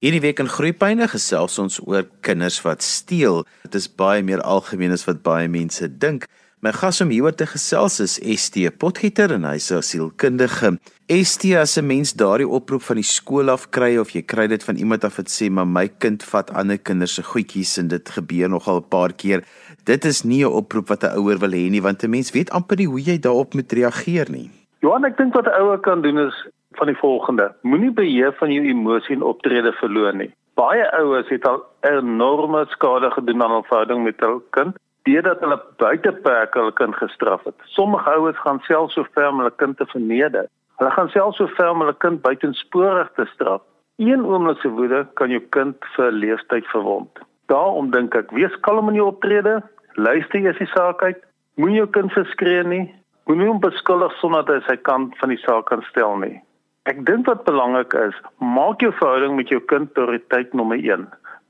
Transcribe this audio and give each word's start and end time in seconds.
Hierdie 0.00 0.22
week 0.24 0.38
in 0.40 0.48
Groepyne 0.48 1.04
gesels 1.12 1.58
ons 1.60 1.74
oor 1.84 2.06
kinders 2.24 2.54
wat 2.64 2.80
steel. 2.80 3.42
Dit 3.66 3.74
is 3.76 3.84
baie 3.84 4.22
meer 4.24 4.40
algemeen 4.40 4.94
as 4.94 5.02
wat 5.04 5.18
baie 5.20 5.48
mense 5.52 5.84
dink. 6.00 6.22
My 6.64 6.70
gas 6.72 7.02
om 7.04 7.10
hieroor 7.12 7.34
te 7.36 7.44
gesels 7.44 7.98
is 8.00 8.14
ST 8.16 8.62
Potgieter 8.80 9.34
en 9.36 9.44
hy's 9.44 9.68
'n 9.70 9.82
sielkundige. 9.84 10.78
ST 11.12 11.52
as 11.52 11.76
'n 11.76 11.86
mens 11.86 12.14
daardie 12.14 12.48
oproep 12.48 12.80
van 12.80 12.96
die 12.96 13.04
skool 13.04 13.50
af 13.50 13.68
kry 13.70 13.98
of 13.98 14.14
jy 14.14 14.22
kry 14.22 14.46
dit 14.46 14.64
van 14.64 14.76
iemand 14.76 15.04
af 15.04 15.18
wat 15.18 15.28
sê 15.28 15.50
maar 15.50 15.66
my 15.66 15.88
kind 15.88 16.22
vat 16.22 16.50
ander 16.50 16.78
kinders 16.78 17.14
se 17.14 17.22
goedjies 17.22 17.76
en 17.78 17.88
dit 17.88 18.08
gebeur 18.08 18.48
nogal 18.48 18.80
'n 18.80 18.88
paar 18.88 19.12
keer. 19.12 19.44
Dit 19.84 20.06
is 20.06 20.24
nie 20.24 20.44
'n 20.44 20.52
oproep 20.52 20.88
wat 20.88 21.04
'n 21.04 21.18
ouer 21.18 21.38
wil 21.38 21.52
hê 21.52 21.68
nie 21.68 21.82
want 21.82 22.02
'n 22.02 22.10
mens 22.10 22.32
weet 22.32 22.50
amper 22.50 22.76
nie 22.78 22.88
hoe 22.88 23.02
jy 23.02 23.18
daarop 23.18 23.52
moet 23.54 23.72
reageer 23.72 24.30
nie. 24.30 24.50
Johan, 24.80 25.04
ek 25.04 25.18
dink 25.18 25.34
wat 25.34 25.44
'n 25.44 25.60
ouer 25.60 25.78
kan 25.78 26.00
doen 26.00 26.18
is 26.18 26.34
van 26.80 26.88
die 26.88 26.98
volgende: 26.98 27.50
Moenie 27.62 27.92
beheer 27.92 28.32
van 28.40 28.52
jou 28.52 28.64
emosie 28.64 29.16
en 29.16 29.26
optrede 29.32 29.72
verloor 29.82 30.16
nie. 30.16 30.30
Baie 30.58 30.86
ouers 30.98 31.28
het 31.28 31.46
al 31.48 31.60
enorme 31.88 32.64
skade 32.74 33.10
gedoen 33.10 33.42
aan 33.42 33.58
hul 33.58 33.66
verhouding 33.68 34.04
met 34.04 34.20
hul 34.24 34.40
kind 34.56 34.78
deurdat 35.08 35.40
hulle 35.40 35.58
buiteperk 35.80 36.54
hul 36.58 36.72
kind 36.80 36.96
gestraf 36.98 37.44
het. 37.48 37.56
Sommige 37.76 38.10
ouers 38.10 38.40
gaan 38.44 38.60
selfs 38.68 38.94
so 38.94 39.06
ver 39.14 39.30
om 39.30 39.40
hulle 39.40 39.52
kind 39.62 39.76
te 39.76 39.86
verneder. 39.92 40.48
Hulle 40.80 40.90
gaan 40.96 41.08
selfs 41.14 41.40
so 41.40 41.48
ver 41.56 41.70
om 41.70 41.84
hulle 41.84 41.96
kind 42.04 42.22
buitensporig 42.22 43.10
te 43.16 43.26
straf. 43.32 43.62
Een 43.96 44.24
oomblik 44.24 44.60
se 44.60 44.68
woede 44.68 45.06
kan 45.20 45.32
jou 45.32 45.40
kind 45.56 45.88
vir 45.96 46.12
leeftyd 46.12 46.68
verwond. 46.72 47.24
Daarom 47.52 47.90
dink 47.90 48.14
ek, 48.14 48.30
wees 48.36 48.54
kalm 48.64 48.88
in 48.88 49.00
jou 49.00 49.08
optrede, 49.10 49.58
luister 49.96 50.40
eers 50.40 50.60
die 50.60 50.70
saak 50.72 51.02
uit. 51.02 51.18
Moenie 51.60 51.82
jou 51.82 51.90
kind 51.96 52.12
verskree 52.14 52.62
nie. 52.64 52.86
Moenie 53.28 53.50
hom 53.50 53.60
beskuldig 53.60 54.14
sonder 54.20 54.46
dat 54.46 54.62
hy 54.62 54.72
sy 54.72 54.78
kant 54.88 55.16
van 55.20 55.32
die 55.34 55.40
saak 55.42 55.68
kan 55.68 55.82
stel 55.90 56.16
nie. 56.22 56.38
Ek 56.88 57.02
dink 57.04 57.26
wat 57.28 57.42
belangrik 57.44 57.92
is, 57.92 58.16
maak 58.40 58.80
jou 58.80 58.88
verhouding 58.96 59.34
met 59.36 59.50
jou 59.52 59.58
kind 59.68 59.90
prioriteit 59.92 60.54
nommer 60.56 60.78
1. 60.80 61.02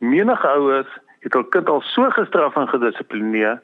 Menige 0.02 0.48
ouers 0.48 0.90
het 1.22 1.36
hul 1.38 1.44
kind 1.54 1.68
al 1.70 1.84
so 1.86 2.08
gestraf 2.16 2.56
en 2.58 2.66
gedissiplineer 2.72 3.60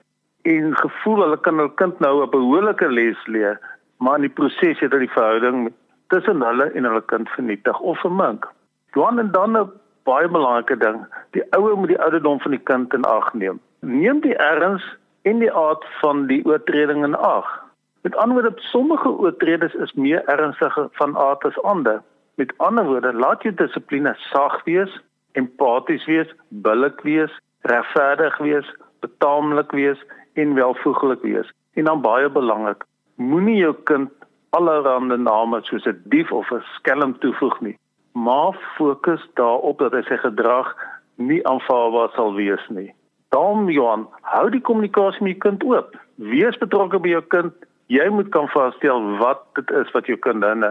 en 0.47 0.77
gevoel 0.79 1.25
hulle 1.25 1.41
kan 1.43 1.59
hul 1.59 1.73
kind 1.81 1.99
nou 2.05 2.23
'n 2.23 2.31
behoorlike 2.31 2.87
les 2.87 3.27
leer, 3.27 3.59
maar 3.99 4.23
in 4.23 4.29
die 4.29 4.37
proses 4.39 4.79
het 4.79 4.93
hulle 4.93 5.09
die 5.09 5.17
verhouding 5.19 5.73
tussen 6.15 6.47
hulle 6.47 6.71
en 6.71 6.85
hulle 6.85 7.03
kind 7.11 7.29
vernietig 7.35 7.81
of 7.81 7.99
vermink. 7.99 8.47
Dan 8.95 9.19
en 9.19 9.33
dan 9.33 9.59
'n 9.59 9.71
baie 10.05 10.29
belangrike 10.29 10.79
ding, 10.79 11.03
die 11.31 11.45
ouer 11.51 11.77
moet 11.77 11.89
die 11.89 12.03
ouderdom 12.03 12.41
van 12.41 12.51
die 12.51 12.63
kind 12.63 12.95
in 12.95 13.05
ag 13.05 13.35
neem. 13.35 13.61
Neem 13.81 14.21
die 14.21 14.37
erns 14.37 14.85
en 15.23 15.39
die 15.39 15.53
aard 15.53 15.85
van 16.01 16.27
die 16.27 16.45
oortreding 16.47 17.05
in 17.05 17.17
ag. 17.17 17.66
Met 18.07 18.17
ander 18.17 18.43
woorde, 18.43 18.61
sommige 18.61 19.09
oortreders 19.09 19.75
is 19.75 19.93
meer 19.93 20.25
ernstig 20.25 20.79
van 20.93 21.17
aard 21.19 21.45
as 21.45 21.63
ander. 21.63 22.03
Met 22.35 22.53
ander 22.57 22.85
woorde, 22.85 23.13
laat 23.13 23.43
jou 23.43 23.55
dissipline 23.55 24.13
sag 24.17 24.61
wees, 24.65 24.93
empaties 25.33 26.05
wees, 26.07 26.31
billik 26.49 27.01
wees, 27.03 27.35
regverdig 27.61 28.39
wees, 28.39 28.71
betaamlik 29.01 29.75
wees 29.75 30.05
en 30.33 30.55
welvoeglik 30.55 31.23
wees. 31.23 31.51
En 31.75 31.91
dan 31.91 32.01
baie 32.07 32.31
belangrik, 32.31 32.87
moenie 33.17 33.57
jou 33.57 33.75
kind 33.91 34.15
allerlei 34.55 35.19
name 35.19 35.61
soos 35.67 35.91
'n 35.91 36.03
dief 36.05 36.33
of 36.33 36.53
'n 36.53 36.63
skelm 36.79 37.19
toevoeg 37.19 37.61
nie. 37.61 37.79
Maar 38.13 38.55
fokus 38.79 39.29
daarop 39.35 39.79
dat 39.79 39.93
hy 39.93 40.03
sy 40.03 40.17
gedrag 40.17 40.75
nie 41.17 41.47
aanvaarbaar 41.47 42.11
sal 42.15 42.35
wees 42.35 42.69
nie. 42.69 42.95
Dan 43.29 43.67
Johan, 43.67 44.09
hou 44.23 44.51
die 44.51 44.61
kommunikasie 44.61 45.23
met 45.23 45.33
jou 45.33 45.51
kind 45.51 45.65
oop. 45.65 45.97
Wees 46.15 46.59
betrokke 46.59 47.01
by 47.01 47.09
jou 47.09 47.23
kind 47.23 47.53
jy 47.93 48.09
moet 48.11 48.29
kan 48.35 48.49
vasstel 48.53 49.05
wat 49.21 49.45
dit 49.59 49.71
is 49.71 49.93
wat 49.95 50.07
jou 50.11 50.19
kind 50.19 50.41
dan 50.45 50.65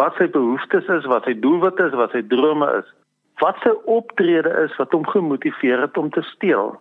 wat 0.00 0.16
sy 0.16 0.28
behoeftes 0.32 0.88
is, 0.88 1.06
wat 1.10 1.26
sy 1.28 1.34
doelwitte 1.36 1.84
is, 1.90 1.96
wat 1.98 2.14
sy 2.16 2.22
drome 2.30 2.68
is. 2.78 2.88
Wat 3.42 3.58
sy 3.64 3.72
optrede 3.90 4.50
is 4.62 4.74
wat 4.80 4.94
hom 4.96 5.04
gemotiveer 5.08 5.82
het 5.84 5.98
om 6.00 6.10
te 6.14 6.22
steel. 6.30 6.76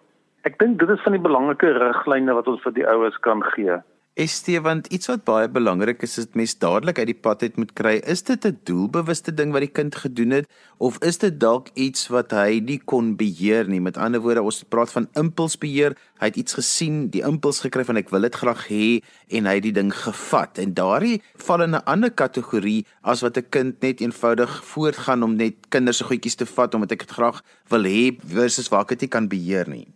Ek 0.47 0.58
dink 0.62 0.80
dit 0.80 0.89
is 0.89 1.02
van 1.06 1.16
die 1.17 1.23
belangrike 1.23 1.73
riglyne 1.78 2.36
wat 2.38 2.47
ons 2.50 2.62
vir 2.64 2.75
die 2.78 2.88
ouers 2.88 3.17
kan 3.25 3.44
gee. 3.53 3.80
ST 4.20 4.58
want 4.59 4.90
iets 4.91 5.08
wat 5.08 5.22
baie 5.24 5.47
belangrik 5.47 6.02
is 6.03 6.18
is 6.19 6.25
dit 6.28 6.34
mens 6.36 6.58
dadelik 6.59 6.97
uit 7.00 7.08
die 7.08 7.16
pad 7.16 7.44
uit 7.46 7.56
moet 7.56 7.69
kry. 7.80 7.94
Is 8.03 8.22
dit 8.28 8.46
'n 8.46 8.59
doelbewuste 8.68 9.31
ding 9.31 9.53
wat 9.53 9.63
die 9.63 9.72
kind 9.72 9.96
gedoen 9.96 10.31
het 10.31 10.50
of 10.80 11.00
is 11.00 11.18
dit 11.18 11.40
dalk 11.40 11.69
iets 11.75 12.09
wat 12.09 12.31
hy 12.31 12.59
nie 12.59 12.81
kon 12.84 13.16
beheer 13.16 13.69
nie? 13.69 13.80
Met 13.80 13.97
ander 13.97 14.19
woorde, 14.19 14.41
ons 14.41 14.63
praat 14.63 14.91
van 14.91 15.08
impulsbeheer. 15.16 15.96
Hy 16.19 16.25
het 16.25 16.36
iets 16.36 16.53
gesien, 16.53 17.09
die 17.09 17.24
impuls 17.24 17.62
gekry 17.62 17.86
van 17.86 17.97
ek 17.97 18.09
wil 18.09 18.22
dit 18.22 18.36
graag 18.36 18.68
hê 18.68 19.00
en 19.31 19.46
hy 19.46 19.53
het 19.56 19.63
die 19.63 19.72
ding 19.72 19.94
gevat. 19.94 20.57
En 20.57 20.74
daardie 20.74 21.22
val 21.38 21.62
in 21.62 21.75
'n 21.75 21.86
ander 21.86 22.12
kategorie 22.12 22.86
as 23.03 23.22
wat 23.22 23.38
'n 23.38 23.50
kind 23.50 23.81
net 23.81 24.02
eenvoudig 24.02 24.63
voortgaan 24.66 25.24
om 25.24 25.36
net 25.36 25.56
kinders 25.69 25.97
se 25.97 26.03
goedjies 26.03 26.36
te 26.36 26.46
vat 26.46 26.75
omdat 26.75 26.91
ek 26.91 27.07
dit 27.07 27.12
graag 27.12 27.41
wil 27.69 27.84
hê 27.84 28.19
versus 28.19 28.69
waar 28.69 28.81
ek 28.81 29.00
dit 29.00 29.09
kan 29.09 29.28
beheer 29.28 29.69
nie. 29.69 29.88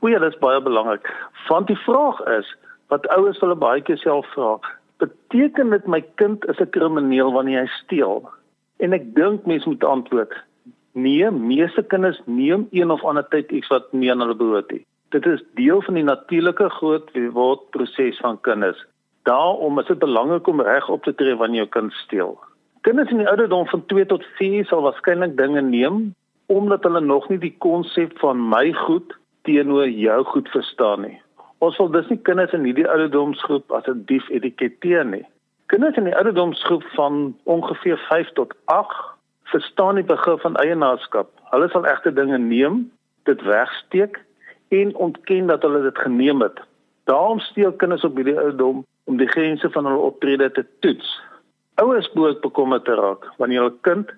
Ja, 0.00 0.18
dit 0.18 0.32
is 0.32 0.38
baie 0.38 0.62
belangrik. 0.62 1.10
Want 1.48 1.66
die 1.66 1.78
vraag 1.84 2.20
is 2.38 2.46
wat 2.88 3.08
ouers 3.16 3.40
hulle 3.40 3.56
baie 3.56 3.82
keer 3.82 3.98
self 3.98 4.26
vra, 4.34 4.58
beteken 5.02 5.70
dit 5.70 5.86
my 5.86 6.00
kind 6.20 6.44
is 6.48 6.60
'n 6.60 6.70
krimineel 6.70 7.32
wanneer 7.32 7.60
hy 7.60 7.70
steel? 7.82 8.28
En 8.78 8.92
ek 8.92 9.14
dink 9.14 9.46
mense 9.46 9.68
moet 9.68 9.84
antwoord: 9.84 10.32
Nee, 10.94 11.30
meeste 11.30 11.82
kinders 11.82 12.20
neem 12.24 12.68
een 12.70 12.90
of 12.90 13.04
ander 13.04 13.28
tyd 13.28 13.50
iets 13.50 13.68
wat 13.68 13.92
nie 13.92 14.10
aan 14.10 14.20
hulle 14.20 14.34
behoort 14.34 14.70
nie. 14.70 14.84
Dit 15.10 15.26
is 15.26 15.42
deel 15.54 15.82
van 15.82 15.94
die 15.94 16.04
natuurlike 16.04 16.68
groot 16.70 17.10
word 17.32 17.70
proses 17.70 18.18
van 18.22 18.40
kinders. 18.40 18.78
Daarom 19.22 19.78
is 19.78 19.86
dit 19.86 19.98
belangrik 19.98 20.46
om 20.46 20.60
reg 20.60 20.88
op 20.88 21.02
te 21.02 21.14
tree 21.14 21.36
wanneer 21.36 21.64
jou 21.64 21.68
kind 21.68 21.92
steel. 21.92 22.38
Kinders 22.80 23.10
in 23.10 23.22
die 23.22 23.28
ouderdom 23.28 23.66
van 23.66 23.86
2 23.86 24.06
tot 24.06 24.24
4 24.38 24.64
sal 24.64 24.82
waarskynlik 24.82 25.36
dinge 25.36 25.62
neem 25.62 26.14
omdat 26.46 26.82
hulle 26.84 27.00
nog 27.00 27.28
nie 27.28 27.38
die 27.40 27.54
konsep 27.58 28.18
van 28.20 28.48
my 28.48 28.72
goed 28.84 29.14
teenoor 29.48 29.88
jou 29.88 30.24
goed 30.24 30.48
verstaan 30.48 31.00
nie. 31.00 31.20
Ons 31.64 31.76
wil 31.80 31.88
dus 31.90 32.08
nie 32.12 32.20
kinders 32.28 32.52
in 32.52 32.66
hierdie 32.68 32.88
ouderdomsgroep 32.88 33.72
as 33.72 33.86
'n 33.88 34.02
dief 34.10 34.26
etiketeer 34.28 35.04
nie. 35.04 35.24
Kinders 35.72 35.96
in 35.96 36.04
die 36.04 36.16
ouderdomsgroep 36.16 36.84
van 36.96 37.36
ongeveer 37.44 37.98
5 38.08 38.32
tot 38.38 38.52
8 38.64 38.96
verstaan 39.52 39.94
die 39.94 40.04
begrip 40.04 40.40
van 40.40 40.56
eienaarskap. 40.56 41.28
Hulle 41.52 41.68
sal 41.68 41.86
egte 41.86 42.12
dinge 42.12 42.38
neem, 42.38 42.90
dit 43.24 43.42
wegsteek 43.42 44.20
en 44.68 44.94
ontken 45.06 45.46
dat 45.46 45.62
hulle 45.62 45.82
dit 45.82 45.98
geneem 45.98 46.42
het. 46.42 46.60
Daarom 47.04 47.40
steel 47.40 47.72
kinders 47.72 48.04
op 48.04 48.16
hierdie 48.16 48.38
ouderdom 48.38 48.84
om 49.04 49.16
die 49.16 49.28
grense 49.28 49.70
van 49.70 49.86
hul 49.86 50.04
optrede 50.10 50.50
te 50.50 50.66
toets. 50.80 51.20
Ouers 51.74 52.12
moet 52.12 52.40
bekommerd 52.40 52.88
raak 52.88 53.24
wanneer 53.36 53.60
hul 53.60 53.78
kind 53.80 54.12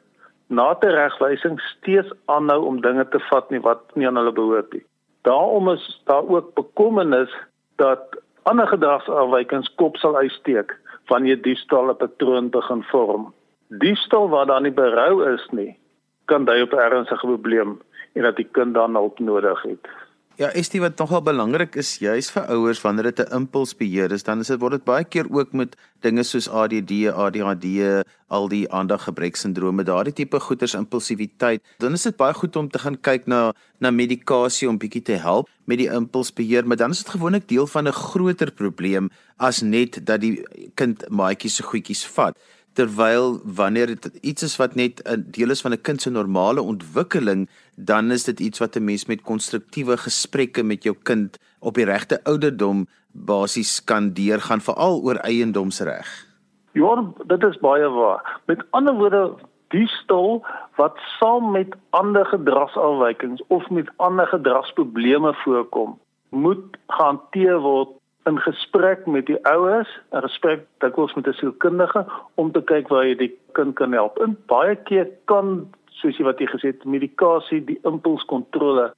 na 0.46 0.74
te 0.74 0.88
regwysing 0.88 1.60
steeds 1.60 2.10
aanhou 2.24 2.64
om 2.64 2.80
dinge 2.80 3.08
te 3.08 3.18
vat 3.30 3.50
nie 3.50 3.60
wat 3.60 3.94
nie 3.94 4.06
aan 4.06 4.16
hulle 4.16 4.32
behoort 4.32 4.72
nie. 4.72 4.84
Daarom 5.26 5.68
is 5.68 6.00
daar 6.04 6.28
ook 6.28 6.54
bekommernis 6.54 7.32
dat 7.76 8.22
ander 8.42 8.66
gedragsafwykings 8.66 9.74
kop 9.74 9.96
sal 9.96 10.16
uitsteek 10.16 10.76
wanneer 11.10 11.40
die 11.42 11.56
stal 11.56 11.90
'n 11.90 11.96
patroon 11.96 12.50
begin 12.50 12.82
vorm. 12.82 13.32
Die 13.68 13.96
stal 13.96 14.28
waar 14.28 14.46
daar 14.46 14.60
nie 14.60 14.72
berou 14.72 15.32
is 15.32 15.46
nie, 15.50 15.78
kan 16.24 16.44
dui 16.44 16.62
op 16.62 16.72
ernstige 16.72 17.26
probleem 17.26 17.80
en 18.12 18.22
dat 18.22 18.36
die 18.36 18.48
kind 18.52 18.74
dan 18.74 18.94
hulp 18.94 19.18
nodig 19.18 19.62
het. 19.62 19.88
Ja, 20.36 20.50
is 20.52 20.68
dit 20.68 20.82
wat 20.84 20.98
nogal 21.00 21.22
belangrik 21.24 21.78
is 21.80 21.94
juis 21.96 22.26
vir 22.28 22.50
ouers 22.52 22.82
wanneer 22.84 23.06
dit 23.08 23.20
'n 23.24 23.36
impulsbeheer 23.36 24.12
is, 24.12 24.22
dan 24.22 24.40
is 24.40 24.50
dit 24.52 24.60
word 24.60 24.72
dit 24.72 24.84
baie 24.84 25.04
keer 25.04 25.24
ook 25.32 25.52
met 25.52 25.76
dinge 26.00 26.22
soos 26.22 26.48
ADD, 26.48 27.08
ADHD, 27.08 28.04
al 28.28 28.48
die 28.48 28.68
aandaggebreksindrome, 28.68 29.82
daardie 29.82 30.12
tipe 30.12 30.40
goeters 30.40 30.74
impulsiwiteit. 30.74 31.62
Dan 31.78 31.92
is 31.92 32.02
dit 32.02 32.16
baie 32.16 32.34
goed 32.34 32.56
om 32.56 32.68
te 32.68 32.78
gaan 32.78 33.00
kyk 33.00 33.26
na 33.26 33.54
na 33.80 33.90
medikasie 33.90 34.68
om 34.68 34.78
bietjie 34.78 35.02
te 35.02 35.16
help 35.16 35.48
met 35.64 35.78
die 35.78 35.88
impulsbeheer, 35.88 36.66
maar 36.66 36.76
dan 36.76 36.90
is 36.90 36.98
dit 36.98 37.08
gewoonlik 37.16 37.48
deel 37.48 37.66
van 37.66 37.88
'n 37.88 37.92
groter 37.92 38.52
probleem 38.52 39.10
as 39.38 39.62
net 39.62 40.06
dat 40.06 40.20
die 40.20 40.44
kind 40.74 41.08
maatjies 41.08 41.54
se 41.54 41.62
goedjies 41.62 42.06
vat 42.06 42.36
terwyl 42.76 43.38
wanneer 43.56 43.86
dit 43.86 44.18
iets 44.20 44.42
is 44.42 44.56
wat 44.60 44.74
net 44.74 45.00
'n 45.04 45.24
deel 45.36 45.50
is 45.50 45.60
van 45.64 45.72
'n 45.72 45.80
kind 45.80 46.00
se 46.02 46.10
normale 46.10 46.62
ontwikkeling, 46.62 47.48
dan 47.76 48.10
is 48.10 48.24
dit 48.24 48.40
iets 48.40 48.58
wat 48.58 48.76
'n 48.76 48.84
mens 48.84 49.06
met 49.06 49.22
konstruktiewe 49.22 49.96
gesprekke 49.96 50.62
met 50.62 50.82
jou 50.82 50.96
kind 51.02 51.38
op 51.60 51.74
die 51.74 51.84
regte 51.84 52.24
ouderdom 52.24 52.86
basies 53.12 53.84
kan 53.84 54.12
deurgaan 54.12 54.60
veral 54.60 55.00
oor 55.02 55.16
eiendomsreg. 55.16 56.26
Ja, 56.72 57.12
dit 57.26 57.42
is 57.42 57.58
baie 57.58 57.88
waar. 57.88 58.40
Met 58.46 58.64
ander 58.70 58.94
woorde, 58.94 59.34
die 59.68 59.86
stil 59.86 60.44
wat 60.76 60.98
saam 61.18 61.50
met 61.50 61.74
ander 61.90 62.26
gedragsafwykings 62.26 63.42
of 63.48 63.70
met 63.70 63.90
ander 63.96 64.26
gedragsprobleme 64.26 65.34
voorkom, 65.34 65.98
moet 66.28 66.76
gehanteer 66.86 67.58
word 67.58 67.88
in 68.26 68.38
gesprek 68.42 69.06
met 69.06 69.26
die 69.26 69.38
ouers, 69.46 69.88
'n 70.12 70.22
gesprek 70.26 70.66
dikwels 70.78 71.14
met 71.14 71.26
'n 71.26 71.32
sielkundige 71.32 72.06
om 72.34 72.52
te 72.52 72.62
kyk 72.62 72.88
waar 72.88 73.06
jy 73.06 73.14
die 73.14 73.38
kind 73.52 73.74
kan 73.74 73.92
help. 73.92 74.18
En 74.18 74.36
baie 74.46 74.76
keer 74.76 75.08
kan, 75.24 75.68
soos 75.90 76.16
jy 76.16 76.24
wat 76.24 76.38
jy 76.38 76.46
gesê 76.46 76.66
het, 76.66 76.84
medikasie 76.84 77.64
die 77.64 77.78
impulskontrole 77.82 78.94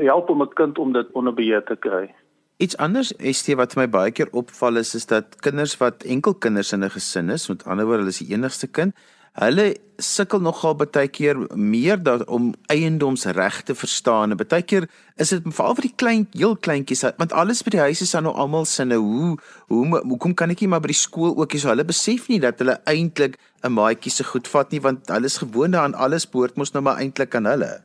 help 0.00 0.28
om 0.28 0.42
'n 0.42 0.54
kind 0.54 0.78
om 0.78 0.92
dit 0.92 1.06
onder 1.12 1.34
beheer 1.34 1.64
te 1.64 1.76
kry. 1.76 2.14
Iets 2.56 2.76
anders 2.76 3.14
ST 3.18 3.54
wat 3.54 3.76
my 3.76 3.88
baie 3.88 4.10
keer 4.10 4.28
opval 4.32 4.76
is 4.76 4.94
is 4.94 5.06
dat 5.06 5.36
kinders 5.40 5.76
wat 5.76 6.02
enkel 6.02 6.34
kinders 6.34 6.72
in 6.72 6.84
'n 6.84 6.90
gesin 6.90 7.30
is, 7.30 7.48
met 7.48 7.64
ander 7.64 7.84
woorde 7.84 7.98
hulle 7.98 8.10
is 8.10 8.18
die 8.18 8.34
enigste 8.34 8.66
kind, 8.66 8.94
hulle 9.38 9.74
sukkel 10.00 10.40
nogal 10.40 10.74
baie 10.80 11.08
keer 11.12 11.38
meer 11.54 12.00
dat 12.02 12.24
om 12.28 12.52
eiendomsreg 12.72 13.62
te 13.68 13.74
verstaan. 13.74 14.34
Baie 14.36 14.62
keer 14.62 14.88
is 15.16 15.30
dit 15.34 15.44
veral 15.44 15.76
vir 15.78 15.88
die 15.88 15.96
klein 16.02 16.26
heel 16.32 16.56
kleintjies 16.56 17.04
want 17.18 17.32
alles 17.32 17.62
by 17.62 17.74
die 17.76 17.82
huis 17.84 18.02
is 18.02 18.14
dan 18.16 18.26
nou 18.26 18.34
almal 18.34 18.64
sinne. 18.64 18.96
Hoe 18.96 19.36
hoe 19.68 20.00
hoekom 20.00 20.34
kan 20.34 20.50
ek 20.50 20.64
nie 20.64 20.70
maar 20.72 20.80
by 20.80 20.92
die 20.92 20.98
skool 21.02 21.36
ook 21.36 21.54
hê 21.54 21.60
so 21.60 21.70
hulle 21.70 21.86
besef 21.86 22.28
nie 22.28 22.40
dat 22.40 22.58
hulle 22.58 22.78
eintlik 22.86 23.38
'n 23.62 23.72
maatjie 23.72 24.10
se 24.10 24.24
goed 24.24 24.48
vat 24.48 24.72
nie 24.72 24.80
want 24.80 25.08
hulle 25.08 25.26
is 25.26 25.38
gewoond 25.38 25.76
aan 25.76 25.94
alles 25.94 26.26
behoort 26.26 26.56
mos 26.56 26.72
nou 26.72 26.82
maar 26.82 26.98
eintlik 26.98 27.34
aan 27.34 27.46
hulle. 27.46 27.82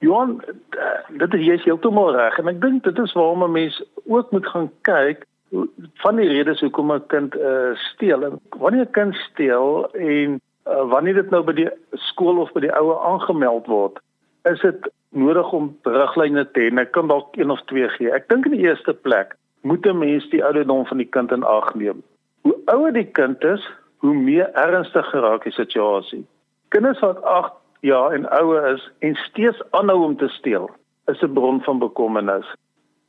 Johan, 0.00 0.42
dit 1.08 1.34
is 1.34 1.46
jy 1.46 1.58
heeltemal 1.64 2.16
reg 2.16 2.38
en 2.38 2.48
ek 2.48 2.60
dink 2.60 2.84
dit 2.84 2.98
is 2.98 3.12
waarom 3.12 3.44
'n 3.44 3.52
mens 3.52 3.82
ook 4.06 4.32
moet 4.32 4.46
gaan 4.46 4.70
kyk 4.82 5.24
van 6.02 6.16
die 6.16 6.28
redes 6.28 6.60
hoekom 6.60 6.92
'n 6.92 7.06
kind 7.06 7.36
uh, 7.36 7.74
steel. 7.74 8.40
Wanneer 8.58 8.86
'n 8.86 8.90
kind 8.90 9.14
steel 9.14 9.88
en 9.92 10.40
uh, 10.68 10.90
wanneer 10.90 11.14
dit 11.14 11.30
nou 11.30 11.42
by 11.42 11.52
die 11.52 11.70
skool 11.92 12.40
of 12.42 12.52
by 12.52 12.60
die 12.60 12.74
ouer 12.74 13.00
aangemeld 13.04 13.66
word, 13.66 13.98
is 14.44 14.60
dit 14.60 14.88
nodig 15.14 15.52
om 15.52 15.70
riglyne 15.82 16.44
te 16.52 16.66
hê. 16.66 16.72
Ek 16.80 16.92
kan 16.92 17.08
dalk 17.08 17.36
een 17.38 17.50
of 17.50 17.62
twee 17.70 17.88
gee. 17.96 18.12
Ek 18.12 18.28
dink 18.28 18.46
in 18.46 18.56
die 18.56 18.66
eerste 18.66 18.94
plek 18.94 19.36
moet 19.62 19.86
'n 19.86 19.98
mens 19.98 20.28
die 20.30 20.44
ouderdom 20.44 20.86
van 20.86 20.98
die 20.98 21.08
kind 21.16 21.32
in 21.32 21.44
ag 21.44 21.74
neem. 21.74 22.02
Hoe 22.42 22.56
ouer 22.66 22.92
die 22.92 23.10
kind 23.18 23.44
is, 23.44 23.62
hoe 23.98 24.14
meer 24.14 24.52
ernstig 24.52 25.06
geraak 25.10 25.44
die 25.44 25.52
situasie. 25.52 26.26
Kinders 26.68 27.00
wat 27.00 27.22
8 27.22 27.52
jaar 27.80 28.12
en 28.12 28.28
ouer 28.28 28.66
is 28.74 28.90
en 28.98 29.14
steeds 29.14 29.62
aanhou 29.70 30.02
om 30.04 30.16
te 30.16 30.28
steel, 30.28 30.70
is 31.06 31.22
'n 31.22 31.32
bron 31.32 31.62
van 31.62 31.78
bekommernis. 31.78 32.46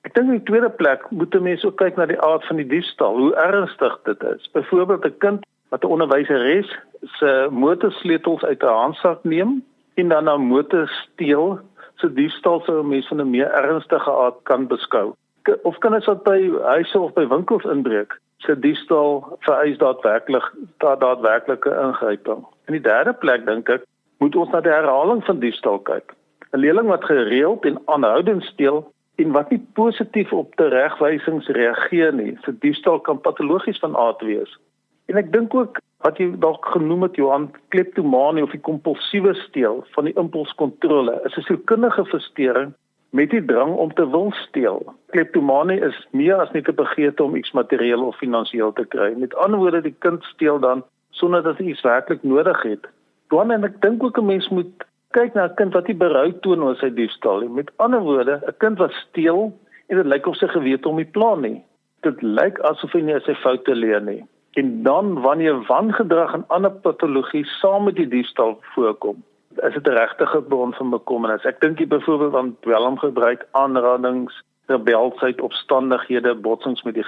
Ek 0.04 0.14
dink 0.14 0.28
in 0.28 0.38
die 0.38 0.50
tweede 0.50 0.70
plek 0.70 1.10
moet 1.10 1.36
'n 1.36 1.44
mens 1.44 1.66
ook 1.66 1.78
kyk 1.78 1.96
na 1.96 2.06
die 2.06 2.22
aard 2.22 2.46
van 2.46 2.56
die 2.56 2.68
diefstal, 2.68 3.18
hoe 3.18 3.36
ernstig 3.36 4.00
dit 4.04 4.24
is. 4.24 4.50
Byvoorbeeld 4.52 5.06
'n 5.06 5.18
kind 5.18 5.46
wat 5.76 5.84
'n 5.84 5.94
onderwyseres 5.96 6.80
se 7.02 7.48
motorsleutels 7.52 8.44
uit 8.44 8.64
'n 8.64 8.78
handsak 8.84 9.24
neem 9.24 9.64
en 9.94 10.08
dan 10.08 10.30
'n 10.30 10.42
motor 10.42 10.88
steel, 10.88 11.60
so 11.96 12.14
diefstal 12.14 12.60
sou 12.62 12.80
'n 12.80 12.88
mens 12.88 13.08
van 13.08 13.22
'n 13.22 13.30
meer 13.30 13.52
ernstige 13.52 14.12
aard 14.12 14.40
kan 14.44 14.68
beskou. 14.68 15.14
Of 15.62 15.78
kan 15.78 15.92
dit 15.92 16.24
by 16.24 16.52
huise 16.62 17.00
of 17.00 17.14
by 17.14 17.28
winkels 17.28 17.64
inbreek? 17.64 18.20
Se 18.38 18.60
diefstal 18.60 19.38
vereis 19.40 19.78
daadwerklik 19.78 20.52
daadwerklike 20.78 21.70
ingryping. 21.70 22.46
In 22.66 22.74
die 22.74 22.82
derde 22.82 23.14
plek 23.14 23.46
dink 23.46 23.70
ek 23.70 23.84
moet 24.18 24.36
ons 24.36 24.52
na 24.52 24.62
die 24.62 24.72
herhaling 24.72 25.24
van 25.26 25.40
diefstal 25.40 25.80
kyk. 25.80 26.16
'n 26.52 26.60
Leerling 26.60 26.88
wat 26.88 27.06
gereeld 27.06 27.66
en 27.66 27.82
aanhoudend 27.86 28.44
steel 28.44 28.92
en 29.16 29.32
wat 29.32 29.50
nie 29.50 29.68
positief 29.74 30.34
op 30.34 30.56
teregwysings 30.56 31.48
reageer 31.48 32.14
nie, 32.14 32.38
vir 32.42 32.54
diefstal 32.60 33.00
kan 33.00 33.22
patologies 33.22 33.80
van 33.80 33.96
aard 33.96 34.22
wees. 34.22 34.58
En 35.06 35.18
ek 35.22 35.32
dink 35.34 35.54
ook 35.54 35.80
wat 36.06 36.18
jy 36.22 36.32
dalk 36.42 36.66
genoem 36.74 37.06
het 37.08 37.16
Johan 37.16 37.52
kleptomanie 37.74 38.44
of 38.44 38.54
die 38.54 38.62
kompulsiewe 38.62 39.34
steel 39.46 39.84
van 39.96 40.10
die 40.10 40.16
impulskontrole 40.22 41.20
is 41.26 41.38
'n 41.38 41.48
sielkundige 41.48 42.06
verstoring 42.06 42.74
met 43.10 43.30
die 43.30 43.46
drang 43.46 43.76
om 43.76 43.94
te 43.94 44.10
wil 44.10 44.32
steel. 44.32 44.82
Kleptomanie 45.14 45.80
is 45.82 46.08
meer 46.12 46.36
as 46.36 46.52
net 46.52 46.68
'n 46.68 46.76
begeerte 46.76 47.24
om 47.24 47.36
iets 47.36 47.52
materieel 47.52 48.04
of 48.06 48.18
finansiëel 48.18 48.74
te 48.74 48.86
kry. 48.86 49.14
Met 49.18 49.36
ander 49.36 49.60
woorde, 49.60 49.82
die 49.82 49.96
kind 50.00 50.24
steel 50.24 50.60
dan 50.60 50.84
sonder 51.10 51.44
dat 51.44 51.58
hy 51.58 51.66
iets 51.66 51.82
werklik 51.82 52.24
nodig 52.24 52.62
het. 52.62 52.88
Dan 53.30 53.52
en 53.52 53.64
ek 53.64 53.82
dink 53.82 54.04
ook 54.04 54.18
'n 54.18 54.26
mens 54.26 54.50
moet 54.50 54.86
kyk 55.12 55.34
na 55.34 55.46
'n 55.46 55.56
kind 55.56 55.74
wat 55.74 55.88
nie 55.88 55.98
berou 55.98 56.34
toon 56.40 56.64
oor 56.64 56.76
sy 56.76 56.90
diefstal 56.90 57.40
nie. 57.40 57.50
Met 57.50 57.72
ander 57.78 58.00
woorde, 58.00 58.42
'n 58.48 58.58
kind 58.58 58.78
wat 58.78 58.92
steel 58.92 59.54
en 59.88 59.98
dit 59.98 60.06
lyk 60.06 60.28
of 60.28 60.36
sy 60.36 60.48
gewete 60.48 60.90
om 60.90 60.96
die 60.96 61.12
plan 61.18 61.42
nie. 61.42 61.64
Dit 62.02 62.22
lyk 62.22 62.60
asof 62.60 62.92
hy 62.92 63.02
nie 63.02 63.20
sy 63.20 63.34
foute 63.34 63.76
leer 63.76 64.02
nie. 64.02 64.24
En 64.56 64.84
dan 64.84 65.22
wanneer 65.22 65.66
wangedrag 65.68 66.34
en 66.34 66.46
ander 66.48 66.72
patologie 66.72 67.46
saam 67.60 67.84
met 67.84 67.96
die 67.96 68.08
diefstal 68.08 68.58
voorkom, 68.74 69.24
is 69.68 69.74
dit 69.74 69.88
'n 69.88 69.98
regte 70.00 70.44
bron 70.48 70.74
van 70.74 70.90
bekommernis. 70.90 71.46
Ek 71.46 71.60
dink 71.60 71.80
jy 71.80 71.88
byvoorbeeld 71.88 72.36
aan 72.36 72.58
dwelmgebruik, 72.60 73.48
aanrandings, 73.52 74.44
rebelsheid, 74.66 75.42
opstandighede, 75.42 76.36
botsings 76.36 76.84
met 76.84 76.94
die. 76.94 77.06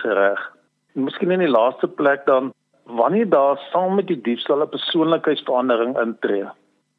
En 0.96 1.04
miskien 1.04 1.32
in 1.32 1.40
die 1.40 1.56
laaste 1.60 1.88
plek 1.88 2.26
dan 2.26 2.54
wanneer 2.84 3.30
daar 3.30 3.58
saam 3.72 3.96
met 3.96 4.08
die 4.08 4.22
diefstal 4.22 4.62
'n 4.62 4.70
persoonlikheidsverandering 4.70 6.00
intree 6.00 6.46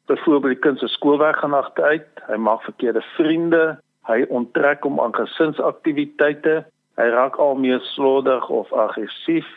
byvoorbeeld 0.09 0.53
die 0.53 0.61
kind 0.61 0.79
se 0.79 0.87
skoolwerk 0.87 1.37
gaan 1.37 1.53
agteruit, 1.53 2.07
hy 2.27 2.37
maak 2.41 2.65
verkeerde 2.65 3.01
vriende, 3.15 3.63
hy 4.09 4.23
onttrek 4.33 4.83
hom 4.87 4.99
aan 5.03 5.13
gesinsaktiwiteite, 5.15 6.63
hy 6.99 7.07
raak 7.13 7.37
al 7.39 7.59
meer 7.61 7.81
slordig 7.93 8.49
of 8.49 8.71
aggressief, 8.73 9.47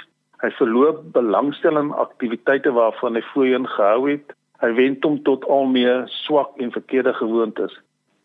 hy 0.43 0.51
verloor 0.59 0.99
belangstelling 1.15 1.91
in 1.91 1.99
aktiwiteite 2.03 2.73
waarvan 2.75 3.15
hy 3.15 3.23
voorheen 3.31 3.67
gehou 3.77 4.09
het, 4.11 4.35
hy 4.63 4.71
wend 4.79 5.05
hom 5.07 5.21
tot 5.27 5.47
al 5.51 5.69
meer 5.71 6.05
swak 6.23 6.59
en 6.63 6.75
verkeerde 6.75 7.15
gewoontes. 7.19 7.75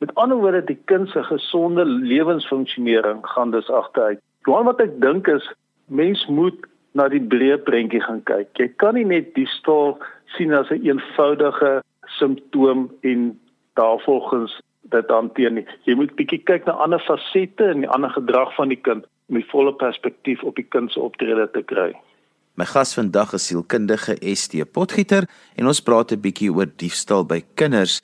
Met 0.01 0.13
ander 0.15 0.37
woorde, 0.37 0.63
die 0.65 0.79
kind 0.89 1.09
se 1.09 1.23
gesonde 1.23 1.85
lewensfunksionering 1.85 3.21
gaan 3.25 3.51
dus 3.51 3.69
agteruit. 3.69 4.21
Doen 4.45 4.65
wat 4.69 4.81
ek 4.81 4.99
dink 5.01 5.27
is 5.27 5.45
mens 5.85 6.25
moet 6.29 6.67
na 6.97 7.07
die 7.09 7.21
breë 7.21 7.57
prentjie 7.65 8.01
gaan 8.01 8.21
kyk. 8.29 8.49
Jy 8.57 8.69
kan 8.81 8.97
nie 8.97 9.05
net 9.05 9.33
die 9.35 9.47
stoel 9.57 9.97
sien 10.37 10.53
as 10.53 10.69
'n 10.69 10.81
eenvoudige 10.85 11.81
simptoom 12.17 12.89
en 13.01 13.39
daarvolgens 13.73 14.61
dit 14.81 15.09
hanteer 15.09 15.51
nie. 15.51 15.65
Jy 15.83 15.95
moet 15.95 16.15
bietjie 16.15 16.41
kyk 16.43 16.65
na 16.65 16.73
ander 16.73 16.99
fasette 16.99 17.65
en 17.65 17.81
die 17.85 17.89
ander 17.89 18.09
gedrag 18.09 18.55
van 18.55 18.69
die 18.69 18.81
kind 18.81 19.05
om 19.29 19.35
die 19.35 19.47
volle 19.51 19.73
perspektief 19.75 20.43
op 20.43 20.55
die 20.55 20.67
kind 20.67 20.91
se 20.91 20.99
optrede 20.99 21.49
te 21.53 21.63
kry. 21.63 21.91
My 22.57 22.65
gas 22.65 22.95
vandag 22.97 23.35
is 23.37 23.45
sielkundige 23.51 24.15
ST 24.33 24.63
Potgieter 24.73 25.27
en 25.55 25.67
ons 25.67 25.81
praat 25.81 26.11
'n 26.11 26.21
bietjie 26.21 26.49
oor 26.49 26.65
diefstal 26.65 27.23
by 27.25 27.43
kinders. 27.55 28.01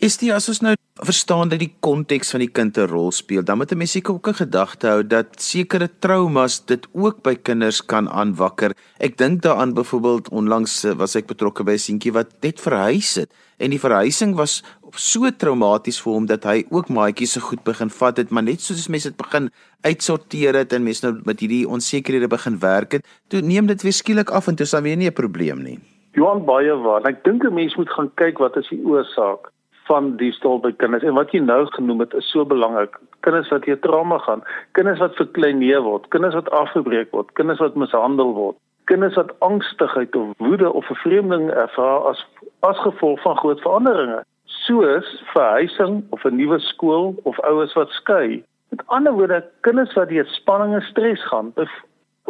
Dit 0.00 0.22
as 0.32 0.48
ons 0.48 0.60
nou 0.60 0.74
verstaan 1.04 1.48
dat 1.48 1.60
die 1.60 1.74
konteks 1.84 2.30
van 2.32 2.40
die 2.40 2.48
kind 2.48 2.78
'n 2.78 2.88
rol 2.88 3.12
speel, 3.12 3.42
dan 3.42 3.58
moet 3.58 3.72
'n 3.72 3.78
mens 3.78 3.92
seker 3.92 4.14
ook 4.14 4.28
'n 4.28 4.34
gedagte 4.44 4.86
hou 4.86 5.06
dat 5.06 5.42
sekere 5.42 5.88
traumas 5.98 6.64
dit 6.64 6.86
ook 6.92 7.22
by 7.22 7.34
kinders 7.34 7.84
kan 7.84 8.08
aanwakker. 8.08 8.72
Ek 8.98 9.16
dink 9.16 9.42
daaraan 9.42 9.74
byvoorbeeld 9.74 10.28
onlangs 10.28 10.84
eh, 10.84 10.92
was 10.92 11.16
ek 11.16 11.26
betrokke 11.26 11.64
by 11.64 11.72
'n 11.72 11.78
seentjie 11.78 12.12
wat 12.12 12.32
net 12.40 12.60
verhuis 12.60 13.14
het 13.14 13.30
en 13.58 13.70
die 13.70 13.80
verhuising 13.80 14.34
was 14.34 14.62
so 14.96 15.30
traumaties 15.30 16.00
vir 16.02 16.12
hom 16.12 16.26
dat 16.26 16.44
hy 16.44 16.64
ook 16.70 16.88
maatjies 16.88 17.32
se 17.36 17.40
goed 17.40 17.62
begin 17.64 17.90
vat 17.90 18.16
het, 18.16 18.30
maar 18.30 18.42
net 18.42 18.60
soos 18.60 18.88
mense 18.88 19.08
dit 19.08 19.16
begin 19.16 19.50
uitsorteer 19.84 20.54
het 20.54 20.72
en 20.72 20.84
mense 20.84 21.06
nou 21.06 21.20
met 21.24 21.40
hierdie 21.40 21.68
onsekerhede 21.68 22.28
begin 22.28 22.58
werk 22.58 22.92
het, 22.92 23.06
toe 23.28 23.40
neem 23.40 23.66
dit 23.66 23.82
weer 23.82 23.92
skielik 23.92 24.30
af 24.30 24.48
en 24.48 24.56
toe 24.56 24.66
is 24.66 24.74
daar 24.76 24.82
weer 24.82 24.96
nie 24.96 25.08
'n 25.08 25.12
probleem 25.12 25.62
nie. 25.62 25.78
Johan 26.12 26.44
baie 26.44 26.74
waar. 26.74 27.06
Ek 27.06 27.24
dink 27.24 27.44
'n 27.44 27.54
mens 27.54 27.76
moet 27.76 27.90
gaan 27.90 28.10
kyk 28.14 28.38
wat 28.38 28.56
is 28.56 28.68
die 28.68 28.82
oorsaak 28.84 29.52
van 29.90 30.16
die 30.16 30.32
stol 30.32 30.60
by 30.60 30.72
kinders 30.72 31.02
en 31.02 31.14
wat 31.14 31.32
jy 31.34 31.40
nou 31.40 31.66
genoem 31.74 32.00
het 32.00 32.14
is 32.14 32.30
so 32.30 32.44
belangrik. 32.44 32.98
Kinders 33.26 33.50
wat 33.50 33.64
hier 33.64 33.80
trauma 33.80 34.18
gaan, 34.18 34.42
kinders 34.72 34.98
wat 34.98 35.18
verkleineer 35.18 35.82
word, 35.82 36.08
kinders 36.14 36.34
wat 36.34 36.50
afgebreek 36.50 37.10
word, 37.10 37.32
kinders 37.38 37.58
wat 37.58 37.74
mishandel 37.74 38.32
word, 38.36 38.56
kinders 38.90 39.14
wat 39.14 39.34
angstigheid 39.46 40.16
of 40.16 40.32
woede 40.38 40.72
of 40.72 40.86
vervreemding 40.86 41.50
ervaar 41.50 42.06
as 42.10 42.22
as 42.66 42.78
gevolg 42.84 43.22
van 43.22 43.36
groot 43.36 43.60
veranderinge, 43.60 44.22
soos 44.70 45.22
verhuising 45.34 46.04
of 46.14 46.24
'n 46.24 46.36
nuwe 46.36 46.58
skool 46.58 47.14
of 47.22 47.38
ouers 47.40 47.74
wat 47.74 47.90
skei. 47.90 48.44
Met 48.70 48.82
ander 48.86 49.12
woorde, 49.12 49.44
kinders 49.60 49.94
wat 49.94 50.08
deur 50.08 50.26
spanning 50.26 50.74
en 50.74 50.82
stres 50.82 51.22
gaan, 51.28 51.52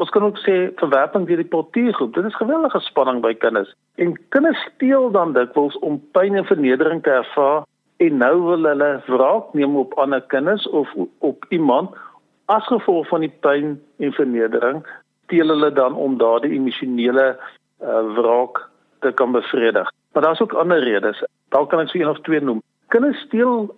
Ons 0.00 0.11
kan 0.11 0.23
ook 0.25 0.38
sê 0.38 0.70
verwerping 0.80 1.26
deur 1.26 1.37
die 1.37 1.52
portiergroep. 1.52 2.14
Dit 2.14 2.25
is 2.25 2.37
geweldige 2.37 2.80
spanning 2.80 3.20
by 3.20 3.35
kinders. 3.35 3.75
En 3.94 4.14
kinders 4.28 4.61
steel 4.75 5.11
dan 5.11 5.32
dikwels 5.32 5.76
om 5.78 5.99
pyn 6.16 6.38
en 6.40 6.44
vernedering 6.44 7.02
te 7.02 7.11
ervaar 7.11 7.66
en 7.97 8.16
nou 8.16 8.37
wil 8.47 8.64
hulle 8.64 9.02
wraak 9.06 9.52
neem 9.52 9.76
op 9.76 9.92
ander 10.00 10.23
kinders 10.32 10.68
of 10.68 10.88
op 11.18 11.44
iemand 11.49 11.92
as 12.47 12.64
gevolg 12.66 13.09
van 13.09 13.20
die 13.20 13.32
pyn 13.44 13.76
en 13.99 14.12
vernedering 14.12 14.80
steel 15.26 15.52
hulle 15.52 15.73
dan 15.73 15.94
om 15.94 16.16
daardie 16.18 16.56
emosionele 16.56 17.26
uh, 17.37 18.00
wraak 18.16 18.64
te 19.00 19.12
kan 19.12 19.32
bevredig. 19.32 19.92
Maar 20.12 20.23
daar's 20.23 20.40
ook 20.40 20.52
ander 20.52 20.80
redes. 20.80 21.23
Dalk 21.50 21.71
kan 21.71 21.80
ek 21.80 21.88
so 21.88 21.99
een 21.99 22.09
of 22.09 22.21
twee 22.26 22.40
noem. 22.40 22.62
Kinders 22.88 23.21
steel 23.26 23.71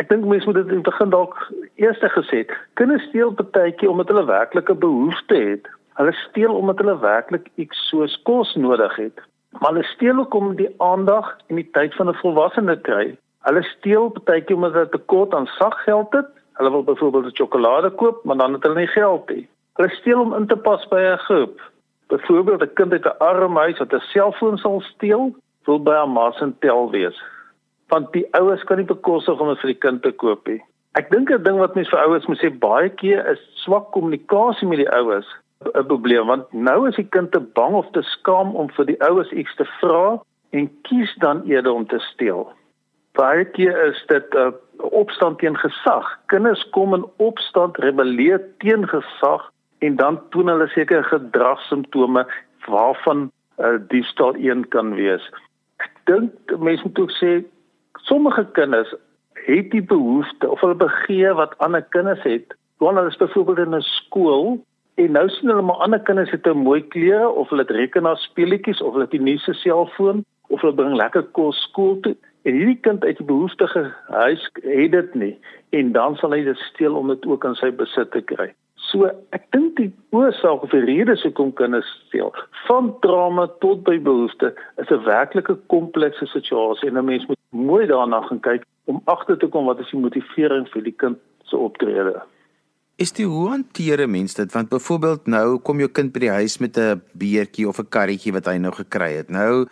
Ek 0.00 0.08
dink 0.08 0.24
mense 0.24 0.48
moet 0.48 0.56
dit 0.56 0.70
in 0.72 0.80
begin 0.82 1.10
dalk 1.12 1.34
eers 1.76 2.00
gesê 2.14 2.38
het. 2.42 2.52
Kinders 2.80 3.04
steel 3.10 3.34
partytjie 3.36 3.90
omdat 3.90 4.08
hulle 4.08 4.24
werklike 4.24 4.74
behoefte 4.74 5.36
het. 5.36 5.68
Hulle 6.00 6.14
steel 6.16 6.54
omdat 6.56 6.80
hulle 6.80 6.96
werklik 7.02 7.50
iets 7.60 7.82
soos 7.90 8.14
kos 8.24 8.54
nodig 8.56 8.96
het. 8.96 9.20
Maar 9.60 9.74
hulle 9.74 9.90
steel 9.90 10.22
ook 10.22 10.34
om 10.34 10.54
die 10.56 10.70
aandag 10.80 11.28
en 11.48 11.60
die 11.60 11.68
tyd 11.76 11.94
van 11.94 12.08
'n 12.08 12.20
volwassene 12.22 12.76
kry. 12.88 13.18
Hulle 13.44 13.62
steel 13.62 14.08
partytjie 14.16 14.56
omdat 14.56 14.72
hulle 14.72 14.88
tekort 14.88 15.34
aan 15.34 15.46
saggeld 15.58 16.12
het. 16.12 16.28
Hulle 16.56 16.70
wil 16.70 16.84
byvoorbeeld 16.84 17.26
'n 17.26 17.36
sjokolade 17.36 17.90
koop, 17.90 18.24
maar 18.24 18.36
dan 18.36 18.52
het 18.52 18.62
hulle 18.62 18.80
nie 18.80 18.94
geld 18.96 19.28
nie. 19.28 19.48
Hulle 19.76 19.90
steel 19.90 20.20
om 20.20 20.34
in 20.34 20.46
te 20.46 20.56
pas 20.56 20.88
by 20.88 21.00
'n 21.00 21.18
groep. 21.18 21.60
Byvoorbeeld 22.08 22.62
'n 22.62 22.74
kind 22.74 22.92
uit 22.92 23.04
'n 23.04 23.18
arm 23.18 23.56
huis 23.56 23.78
wat 23.78 23.92
'n 23.92 24.00
selfoon 24.00 24.58
sal 24.58 24.80
steel, 24.80 25.34
wil 25.66 25.78
by 25.78 25.96
'n 26.04 26.12
mas 26.12 26.40
en 26.40 26.56
tel 26.60 26.90
wees 26.90 27.18
want 27.92 28.12
die 28.16 28.24
ouers 28.38 28.64
kan 28.64 28.80
nie 28.80 28.88
bekostig 28.88 29.40
om 29.40 29.50
dit 29.52 29.60
vir 29.60 29.74
die 29.74 29.82
kind 29.84 30.02
te 30.02 30.12
koop 30.22 30.48
nie. 30.48 30.60
Ek 30.98 31.10
dink 31.12 31.30
'n 31.30 31.44
ding 31.44 31.58
wat 31.60 31.74
mense 31.76 31.92
vir 31.92 32.04
ouers 32.04 32.26
moet 32.28 32.40
sê 32.40 32.48
baie 32.48 32.88
keer 32.88 33.20
is 33.32 33.42
swak 33.64 33.92
kommunikasie 33.92 34.68
met 34.68 34.80
die 34.80 34.92
ouers. 34.98 35.28
'n 35.64 35.86
probleem 35.86 36.26
want 36.26 36.52
nou 36.52 36.88
is 36.88 36.96
die 36.96 37.08
kind 37.16 37.32
te 37.32 37.40
bang 37.40 37.74
of 37.74 37.86
te 37.92 38.02
skaam 38.02 38.56
om 38.56 38.68
vir 38.76 38.86
die 38.86 39.00
ouers 39.08 39.30
iets 39.30 39.54
te 39.56 39.66
vra 39.80 40.20
en 40.50 40.70
kies 40.88 41.14
dan 41.24 41.44
eerder 41.46 41.72
om 41.72 41.86
te 41.86 41.98
steel. 41.98 42.50
Baie 43.14 43.44
keer 43.44 43.76
is 43.84 44.02
dit 44.08 44.34
'n 44.34 44.38
uh, 44.38 44.52
opstand 44.90 45.38
teen 45.38 45.56
gesag. 45.56 46.06
Kinders 46.26 46.64
kom 46.70 46.94
in 46.94 47.06
opstand, 47.16 47.78
rebelleer 47.78 48.40
teen 48.58 48.88
gesag 48.88 49.50
en 49.78 49.96
dan 49.96 50.20
toon 50.30 50.48
hulle 50.48 50.68
sekere 50.68 51.02
gedragssimptome 51.02 52.26
waarvan 52.66 53.30
uh, 53.58 53.78
diefstal 53.88 54.34
een 54.34 54.68
kan 54.68 54.94
wees. 54.94 55.30
Dink 56.04 56.58
mense 56.58 56.82
moet 56.82 56.98
ook 56.98 57.10
sê 57.10 57.32
sommige 58.08 58.46
kinders 58.52 58.94
het 59.46 59.70
die 59.70 59.82
behoefte 59.82 60.50
of 60.50 60.60
hulle 60.60 60.74
begeer 60.74 61.34
wat 61.34 61.58
ander 61.58 61.82
kinders 61.82 62.22
het. 62.22 62.54
Wanneer 62.76 63.02
hulle 63.02 63.26
byvoorbeeld 63.26 63.58
in 63.66 63.74
'n 63.74 63.80
skool 63.80 64.64
en 64.94 65.12
nou 65.12 65.28
sien 65.28 65.48
hulle 65.48 65.62
maar 65.62 65.82
ander 65.86 66.00
kinders 66.00 66.30
het 66.30 66.46
'n 66.46 66.64
mooi 66.68 66.86
klere 66.88 67.28
of 67.28 67.48
hulle 67.48 67.62
het 67.62 67.70
rekenaarspeletjies 67.70 68.82
of 68.82 68.92
hulle 68.92 69.04
het 69.04 69.10
die 69.10 69.20
nuutste 69.20 69.52
selfoon 69.52 70.24
of 70.48 70.60
hulle 70.60 70.74
bring 70.74 70.94
lekker 70.96 71.22
kos 71.22 71.62
skool 71.62 72.00
toe 72.00 72.16
en 72.42 72.54
hierdie 72.54 72.80
kind 72.80 73.04
uit 73.04 73.16
die 73.16 73.26
behoeftige 73.26 73.94
huis 74.06 74.50
het 74.62 74.92
dit 74.92 75.14
nie 75.14 75.38
en 75.70 75.92
dan 75.92 76.16
sal 76.16 76.34
hy 76.34 76.42
dit 76.44 76.58
steel 76.58 76.94
om 76.94 77.08
dit 77.08 77.26
ook 77.26 77.44
in 77.44 77.54
sy 77.54 77.70
besit 77.70 78.10
te 78.10 78.20
kry. 78.20 78.52
So 78.92 79.08
ek 79.32 79.46
dink 79.56 79.78
die 79.80 79.88
oorsaak 80.12 80.66
of 80.66 80.72
die 80.74 80.82
rede 80.84 81.14
hoekom 81.22 81.54
kinders 81.56 81.88
steel 82.08 82.28
van 82.66 82.90
drama 83.00 83.46
tot 83.64 83.80
by 83.86 83.96
behoefte 83.96 84.52
is 84.82 84.90
'n 84.90 85.04
werklike 85.06 85.56
komplekse 85.72 86.26
situasie 86.26 86.88
en 86.88 86.98
'n 86.98 87.04
mens 87.04 87.26
moet 87.26 87.40
mooi 87.50 87.86
daarna 87.86 88.20
gaan 88.28 88.40
kyk 88.40 88.64
om 88.84 89.00
agter 89.04 89.38
te 89.38 89.48
kom 89.48 89.64
wat 89.64 89.80
is 89.80 89.90
die 89.90 90.00
motivering 90.00 90.68
vir 90.68 90.82
die 90.82 90.96
kind 91.02 91.18
se 91.44 91.56
optrede. 91.56 92.22
Is 92.98 93.12
dit 93.12 93.26
hoe 93.26 93.48
hanteer 93.48 94.00
'n 94.04 94.10
mens 94.10 94.34
dit 94.34 94.52
want 94.52 94.68
byvoorbeeld 94.68 95.26
nou 95.26 95.58
kom 95.58 95.78
jou 95.78 95.88
kind 95.88 96.12
by 96.12 96.20
die 96.20 96.36
huis 96.40 96.58
met 96.58 96.76
'n 96.76 97.00
beertjie 97.12 97.68
of 97.68 97.78
'n 97.78 97.88
karretjie 97.88 98.32
wat 98.32 98.46
hy 98.46 98.58
nou 98.58 98.72
gekry 98.72 99.12
het. 99.16 99.30
Nou 99.30 99.66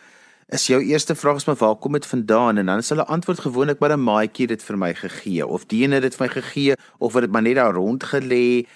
is 0.48 0.66
jou 0.66 0.80
eerste 0.82 1.14
vraag 1.14 1.36
is 1.36 1.46
maar 1.46 1.56
waar 1.56 1.76
kom 1.76 1.92
dit 1.92 2.06
vandaan 2.06 2.56
en 2.56 2.66
dan 2.66 2.78
is 2.78 2.88
hulle 2.88 3.06
antwoord 3.06 3.40
gewoonlik 3.40 3.78
maar 3.78 3.92
'n 3.92 4.04
maatjie 4.04 4.46
dit 4.46 4.62
vir 4.62 4.78
my 4.78 4.94
gegee 4.94 5.46
of 5.46 5.66
die 5.66 5.82
ene 5.82 6.00
dit 6.00 6.16
vir 6.16 6.26
my 6.26 6.32
gegee 6.32 6.74
of 6.98 7.12
het 7.12 7.22
dit 7.22 7.32
maar 7.32 7.42
net 7.42 7.54
daar 7.54 7.74
rond 7.74 8.04
gelê 8.04 8.66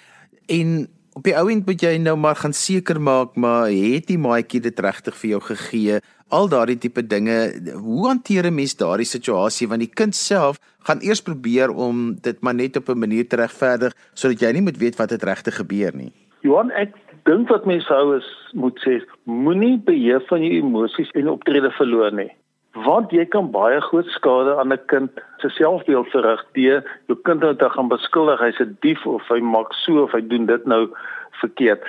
en 0.47 0.87
op 1.15 1.23
die 1.23 1.35
ou 1.39 1.47
end 1.51 1.65
moet 1.65 1.81
jy 1.81 1.95
nou 1.97 2.15
maar 2.19 2.35
gaan 2.35 2.53
seker 2.53 2.99
maak 3.01 3.37
maar 3.39 3.69
het 3.71 4.07
die 4.07 4.19
maatjie 4.19 4.59
dit 4.61 4.79
regtig 4.79 5.15
vir 5.15 5.29
jou 5.29 5.41
gegee? 5.41 5.99
Al 6.33 6.49
daardie 6.49 6.77
tipe 6.77 7.03
dinge 7.07 7.37
hoe 7.73 8.07
hanteer 8.07 8.45
'n 8.45 8.55
mens 8.55 8.75
daardie 8.75 9.05
situasie? 9.05 9.67
Want 9.67 9.79
die 9.79 9.93
kind 9.93 10.15
self 10.15 10.59
gaan 10.83 11.01
eers 11.01 11.21
probeer 11.21 11.69
om 11.69 12.15
dit 12.21 12.41
maar 12.41 12.55
net 12.55 12.77
op 12.77 12.89
'n 12.89 12.99
manier 12.99 13.27
te 13.27 13.35
regverdig 13.35 13.93
sodat 14.13 14.39
jy 14.41 14.51
nie 14.51 14.61
moet 14.61 14.77
weet 14.77 14.97
wat 14.97 15.09
het 15.09 15.23
regtig 15.23 15.55
gebeur 15.55 15.95
nie. 15.95 16.11
Johan 16.41 16.71
ek 16.71 16.93
dink 17.23 17.49
wat 17.49 17.65
mense 17.65 17.87
sou 17.87 18.17
is 18.17 18.27
moet 18.53 18.77
sê, 18.85 19.01
moenie 19.23 19.77
beheer 19.77 20.21
van 20.29 20.43
jou 20.43 20.51
emosies 20.51 21.11
en 21.11 21.27
optrede 21.27 21.71
verloor 21.71 22.11
nie. 22.11 22.31
Want 22.75 23.13
jy 23.15 23.23
kan 23.31 23.53
baie 23.53 23.79
groot 23.81 24.07
skade 24.11 24.55
aan 24.59 24.73
'n 24.73 24.85
kind 24.91 25.11
se 25.39 25.49
selfbeeld 25.49 26.07
verrig 26.11 26.43
deur 26.53 26.83
jou 27.07 27.17
kind 27.23 27.39
nou 27.39 27.55
te 27.55 27.69
gaan 27.69 27.87
beskuldig 27.87 28.39
hy's 28.39 28.59
'n 28.59 28.77
dief 28.81 29.05
of 29.05 29.23
hy 29.29 29.39
maak 29.39 29.73
so 29.73 30.03
of 30.03 30.11
hy 30.11 30.21
doen 30.21 30.45
dit 30.45 30.65
nou 30.65 30.89
verkeerd. 31.39 31.83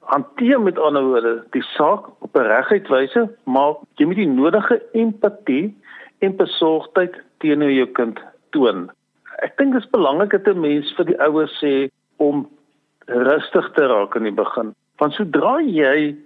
Hanteer 0.00 0.60
met 0.60 0.78
ander 0.78 1.02
woorde 1.02 1.44
die 1.50 1.62
saak 1.62 2.10
op 2.20 2.36
'n 2.36 2.46
reguit 2.46 2.88
wyse, 2.88 3.28
maar 3.44 3.74
jy 3.96 4.06
moet 4.06 4.16
die 4.16 4.26
nodige 4.26 4.82
empatie 4.92 5.74
en 6.18 6.36
besorgdheid 6.36 7.14
teenoor 7.38 7.70
jou 7.70 7.86
kind 7.86 8.18
toon. 8.50 8.90
Ek 9.42 9.56
dink 9.56 9.72
dit 9.72 9.82
is 9.82 9.90
belangrik 9.90 10.30
dat 10.30 10.46
'n 10.46 10.60
mens 10.60 10.92
vir 10.96 11.04
die 11.04 11.20
ouers 11.20 11.54
sê 11.62 11.90
om 12.16 12.48
rustig 13.06 13.70
te 13.72 13.86
raak 13.86 14.14
in 14.14 14.24
die 14.24 14.38
begin. 14.44 14.74
Want 14.98 15.12
sodra 15.12 15.60
jy 15.60 16.16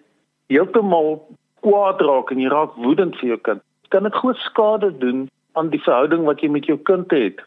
heeltemal 0.48 1.20
kwaad 1.60 2.00
raak 2.00 2.30
en 2.30 2.40
jy 2.40 2.48
raak 2.48 2.74
woedend 2.76 3.16
vir 3.16 3.28
jou 3.28 3.38
kind, 3.38 3.62
kan 3.88 4.02
dit 4.02 4.14
groot 4.14 4.36
skade 4.36 4.90
doen 4.98 5.28
aan 5.52 5.70
die 5.70 5.82
verhouding 5.82 6.24
wat 6.24 6.40
jy 6.40 6.48
met 6.52 6.66
jou 6.66 6.78
kind 6.88 7.10
het. 7.10 7.40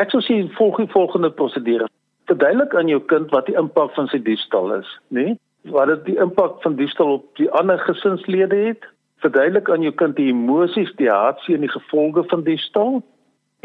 Ek 0.00 0.10
sou 0.10 0.20
sê 0.24 0.40
volg 0.58 0.80
die 0.82 0.90
volgende 0.92 1.30
prosedure. 1.30 1.88
Verduidelik 2.28 2.74
aan 2.74 2.88
jou 2.88 3.00
kind 3.12 3.30
wat 3.30 3.46
die 3.46 3.56
impak 3.60 3.92
van 3.94 4.08
sy 4.10 4.18
diefstal 4.18 4.72
is, 4.80 4.88
né? 5.08 5.24
Nee? 5.24 5.40
Wat 5.72 5.88
dit 5.88 6.04
die 6.10 6.18
impak 6.20 6.58
van 6.62 6.76
diefstal 6.76 7.14
op 7.18 7.24
die 7.40 7.48
ander 7.56 7.78
gesinslede 7.86 8.56
het. 8.66 8.84
Verduidelik 9.24 9.70
aan 9.72 9.84
jou 9.86 9.92
kind 9.96 10.16
die 10.16 10.28
emosies, 10.28 10.90
die 10.98 11.08
hartseer 11.08 11.56
en 11.56 11.64
die 11.64 11.72
gevolge 11.72 12.24
van 12.28 12.44
diefstal. 12.44 13.00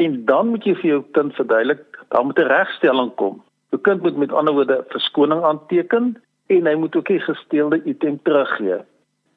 En 0.00 0.24
dan 0.24 0.48
moet 0.48 0.64
jy 0.64 0.74
vir 0.78 0.90
jou 0.90 1.00
kind 1.18 1.34
verduidelik, 1.36 1.84
daar 2.08 2.24
moet 2.24 2.38
'n 2.38 2.48
regstelling 2.48 3.12
kom. 3.20 3.42
Jou 3.70 3.80
kind 3.82 4.02
moet 4.02 4.16
met 4.16 4.32
ander 4.32 4.54
woorde 4.54 4.84
verskoning 4.88 5.42
aanteken 5.44 6.16
en 6.46 6.66
hy 6.66 6.74
moet 6.74 6.96
ook 6.96 7.06
die 7.06 7.20
gesteelde 7.20 7.82
item 7.84 8.18
teruggee. 8.22 8.80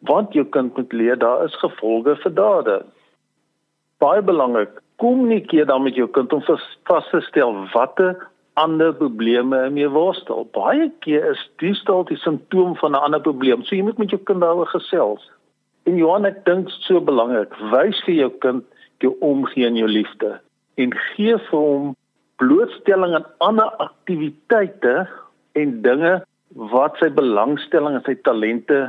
Want 0.10 0.34
jou 0.34 0.46
kind 0.46 0.76
moet 0.78 0.94
leer 0.94 1.20
daar 1.20 1.46
is 1.46 1.56
gevolge 1.62 2.16
vir 2.24 2.34
dade. 2.34 2.78
Baie 4.04 4.22
belangrik, 4.22 4.82
kommunikeer 5.00 5.66
dan 5.66 5.84
met 5.84 5.96
jou 5.96 6.08
kind 6.12 6.34
om 6.34 6.44
vas 6.44 7.10
te 7.12 7.22
stel 7.30 7.56
watter 7.74 8.18
ander 8.60 8.94
probleme 8.94 9.58
hy 9.64 9.70
mee 9.74 9.90
worstel. 9.90 10.46
Baie 10.54 10.92
keer 11.06 11.32
is 11.32 11.42
diefstal 11.62 12.04
die 12.10 12.18
simptoom 12.18 12.76
van 12.82 12.92
'n 12.92 13.04
ander 13.08 13.22
probleem. 13.22 13.64
So 13.64 13.76
jy 13.76 13.84
moet 13.84 13.98
met 13.98 14.10
jou 14.10 14.22
kind 14.24 14.42
daaroor 14.42 14.68
gesels. 14.68 15.32
En 15.86 15.98
Johan, 15.98 16.26
ek 16.26 16.46
dink 16.46 16.70
so 16.70 17.02
belangrik, 17.02 17.54
wys 17.72 18.04
vir 18.06 18.16
jou 18.16 18.30
kind 18.30 18.64
jou 19.00 19.16
omgee 19.20 19.68
en 19.68 19.76
jou 19.76 19.88
liefde 19.88 20.40
en 20.76 20.94
gee 21.14 21.38
vir 21.50 21.60
hom 21.60 21.96
blootstelling 22.42 23.16
aan 23.18 23.26
ander 23.38 23.70
aktiwiteite 23.84 25.08
en 25.60 25.82
dinge 25.86 26.14
wat 26.74 26.98
sy 27.02 27.10
belangstelling 27.14 27.98
en 28.00 28.06
sy 28.08 28.16
talente 28.26 28.80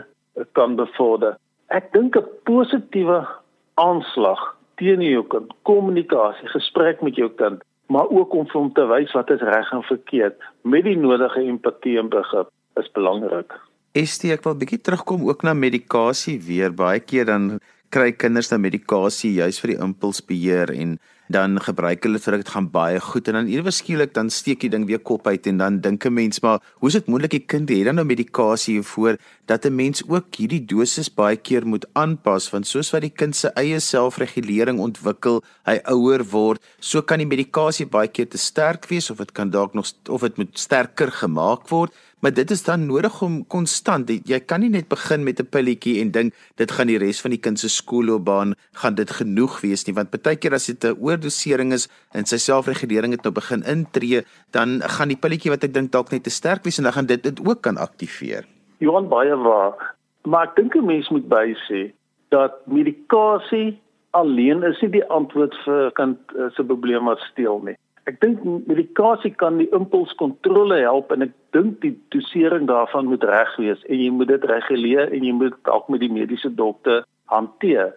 kan 0.52 0.76
bevorder. 0.76 1.36
Ek 1.68 1.92
dink 1.92 2.16
'n 2.16 2.28
positiewe 2.44 3.26
aanslag 3.74 4.40
teen 4.76 5.00
jou 5.00 5.24
kind, 5.30 5.52
kommunikasie, 5.62 6.48
gesprek 6.48 7.02
met 7.02 7.16
jou 7.16 7.30
kind, 7.38 7.62
maar 7.86 8.08
ook 8.10 8.34
om 8.34 8.46
hom 8.52 8.72
te 8.72 8.86
wys 8.86 9.12
wat 9.12 9.30
is 9.30 9.40
reg 9.40 9.72
en 9.72 9.82
verkeerd 9.82 10.36
met 10.62 10.84
die 10.84 10.96
nodige 10.96 11.40
empatie 11.40 11.98
en 11.98 12.08
begrip 12.08 12.50
is 12.80 12.90
belangrik. 12.92 13.52
Estie, 13.94 14.32
ek 14.32 14.42
wil 14.42 14.56
bietjie 14.58 14.80
terugkom 14.82 15.28
ook 15.28 15.44
na 15.46 15.54
medikasie 15.54 16.40
weer. 16.42 16.72
Baie 16.74 17.00
keer 17.00 17.28
dan 17.30 17.60
kry 17.94 18.10
kinders 18.12 18.50
dan 18.50 18.64
medikasie 18.64 19.36
juis 19.36 19.60
vir 19.62 19.74
die 19.74 19.82
impulsbeheer 19.84 20.72
en 20.74 20.98
dan 21.28 21.56
gebruik 21.60 22.04
hulle 22.04 22.18
vir 22.20 22.36
dit 22.36 22.48
gaan 22.52 22.66
baie 22.70 23.00
goed 23.00 23.28
en 23.28 23.38
dan 23.38 23.46
ewe 23.48 23.72
skielik 23.72 24.12
dan 24.14 24.30
steek 24.30 24.60
die 24.60 24.70
ding 24.70 24.84
weer 24.86 25.00
kop 25.00 25.26
uit 25.26 25.46
en 25.46 25.58
dan 25.58 25.80
dink 25.80 26.04
'n 26.04 26.12
mens 26.12 26.40
maar 26.40 26.60
hoe 26.80 26.88
is 26.88 26.94
dit 26.94 27.06
moontlik? 27.06 27.30
Die 27.30 27.46
kind 27.46 27.68
het 27.68 27.84
dan 27.84 27.94
nou 27.94 28.04
medikasie 28.04 28.74
hiervoor 28.74 29.16
dat 29.46 29.64
'n 29.64 29.74
mens 29.74 30.02
ook 30.08 30.34
hierdie 30.36 30.64
dosis 30.64 31.08
baie 31.08 31.36
keer 31.36 31.66
moet 31.66 31.86
aanpas 31.92 32.50
want 32.50 32.66
soos 32.66 32.90
wat 32.90 33.02
die 33.02 33.10
kind 33.10 33.36
se 33.36 33.48
eie 33.56 33.80
selfregulering 33.80 34.78
ontwikkel 34.78 35.42
hy 35.64 35.80
ouer 35.84 36.24
word 36.24 36.62
so 36.80 37.02
kan 37.02 37.18
die 37.18 37.26
medikasie 37.26 37.86
baie 37.86 38.08
keer 38.08 38.28
te 38.28 38.38
sterk 38.38 38.86
wees 38.86 39.10
of 39.10 39.16
dit 39.16 39.32
kan 39.32 39.50
dalk 39.50 39.74
nog 39.74 39.86
of 40.08 40.20
dit 40.20 40.36
moet 40.36 40.58
sterker 40.58 41.10
gemaak 41.10 41.68
word 41.68 41.92
maar 42.24 42.32
dit 42.32 42.50
is 42.50 42.62
dan 42.64 42.86
nodig 42.88 43.18
om 43.20 43.34
konstant 43.52 44.08
jy 44.08 44.38
kan 44.48 44.62
nie 44.64 44.70
net 44.72 44.86
begin 44.88 45.26
met 45.28 45.40
'n 45.40 45.48
pilletjie 45.54 46.00
en 46.00 46.10
dink 46.10 46.32
dit 46.56 46.70
gaan 46.72 46.88
die 46.88 46.96
res 46.98 47.20
van 47.20 47.30
die 47.36 47.40
kind 47.46 47.58
se 47.60 47.68
skoolloopbaan 47.68 48.54
gaan 48.80 48.94
dit 48.94 49.10
genoeg 49.10 49.60
wees 49.60 49.84
nie. 49.84 49.94
Want 49.94 50.10
baie 50.10 50.36
keer 50.36 50.54
as 50.54 50.66
dit 50.66 50.84
'n 50.84 50.96
oordosering 51.04 51.72
is 51.72 51.88
en 52.14 52.24
sy 52.24 52.36
selfregulering 52.36 53.12
het 53.12 53.24
nou 53.24 53.32
begin 53.32 53.62
intree 53.62 54.24
dan 54.52 54.80
gaan 54.80 55.08
die 55.08 55.20
pilletjie 55.20 55.50
wat 55.50 55.64
ek 55.64 55.74
dink 55.74 55.92
dalk 55.92 56.10
net 56.10 56.24
te 56.24 56.30
sterk 56.30 56.64
wees 56.64 56.78
en 56.78 56.84
dan 56.84 56.92
gaan 56.92 57.06
dit 57.06 57.22
dit 57.22 57.46
ook 57.46 57.60
kan 57.60 57.76
aktiveer. 57.76 58.44
Johan 58.78 59.08
baie 59.08 59.36
waar. 59.36 59.94
Maar 60.24 60.48
ek 60.48 60.56
dink 60.56 60.74
'n 60.74 60.86
mens 60.86 61.08
moet 61.10 61.28
by 61.28 61.54
sê 61.68 61.92
dat 62.30 62.52
medikasie 62.66 63.78
alleen 64.10 64.62
is 64.62 64.80
nie 64.80 64.90
die 64.90 65.08
antwoord 65.08 65.54
vir 65.64 65.92
kind 65.92 66.18
eh, 66.38 66.48
se 66.56 66.64
probleme 66.64 67.04
wat 67.04 67.20
steel 67.20 67.60
nie 67.64 67.76
Ek 68.04 68.18
dink 68.20 68.42
medikasie 68.68 69.32
kan 69.40 69.56
die 69.56 69.70
impulskontrole 69.72 70.82
help 70.82 71.12
en 71.14 71.24
ek 71.24 71.32
dink 71.56 71.78
die 71.80 71.94
dosering 72.12 72.66
daarvan 72.68 73.08
moet 73.08 73.24
reg 73.24 73.54
wees 73.56 73.80
en 73.88 73.96
jy 73.96 74.10
moet 74.12 74.28
dit 74.28 74.44
reguleer 74.50 75.08
en 75.08 75.24
jy 75.24 75.32
moet 75.32 75.56
dalk 75.64 75.88
met 75.88 76.02
die 76.04 76.12
mediese 76.12 76.50
dokter 76.52 77.06
hanteer. 77.32 77.94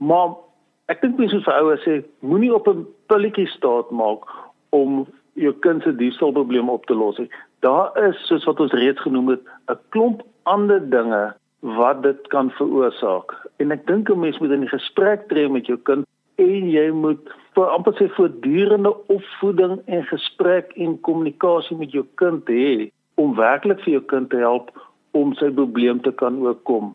Maar 0.00 0.32
ek 0.88 1.04
dink 1.04 1.20
mense 1.20 1.42
vir 1.44 1.58
ouers 1.58 1.84
sê 1.84 1.98
moenie 2.24 2.54
op 2.56 2.68
'n 2.72 2.86
pilletjie 3.12 3.46
staat 3.52 3.90
maak 3.92 4.24
om 4.72 5.04
jou 5.36 5.52
kind 5.60 5.82
se 5.82 5.92
dieselprobleem 5.92 6.68
op 6.72 6.86
te 6.86 6.94
los 6.94 7.18
nie. 7.18 7.28
Daar 7.60 7.92
is 8.08 8.16
soos 8.26 8.44
wat 8.48 8.60
ons 8.60 8.72
reeds 8.72 9.00
genoem 9.00 9.28
het 9.36 9.42
'n 9.68 9.78
klomp 9.90 10.22
ander 10.44 10.80
dinge 10.80 11.34
wat 11.60 12.02
dit 12.02 12.28
kan 12.28 12.50
veroorsaak. 12.50 13.36
En 13.58 13.72
ek 13.72 13.86
dink 13.86 14.08
'n 14.08 14.20
mens 14.20 14.38
moet 14.38 14.50
in 14.50 14.64
'n 14.64 14.76
gesprek 14.76 15.28
tree 15.28 15.48
met 15.48 15.66
jou 15.66 15.76
kind 15.76 16.06
en 16.40 16.70
jy 16.72 16.86
moet 16.96 17.32
vir 17.56 17.72
amper 17.74 17.96
sê 17.98 18.06
voortdurende 18.16 18.92
opvoeding 19.12 19.80
en 19.86 20.06
gesprek 20.10 20.72
en 20.76 20.96
kommunikasie 21.08 21.76
met 21.76 21.92
jou 21.96 22.04
kind 22.22 22.48
hê 22.48 22.88
om 23.20 23.36
werklik 23.36 23.82
vir 23.84 23.98
jou 23.98 24.04
kind 24.12 24.30
te 24.32 24.40
help 24.40 24.70
om 25.18 25.34
sy 25.40 25.50
probleem 25.58 26.00
te 26.04 26.12
kan 26.22 26.38
oorkom. 26.44 26.94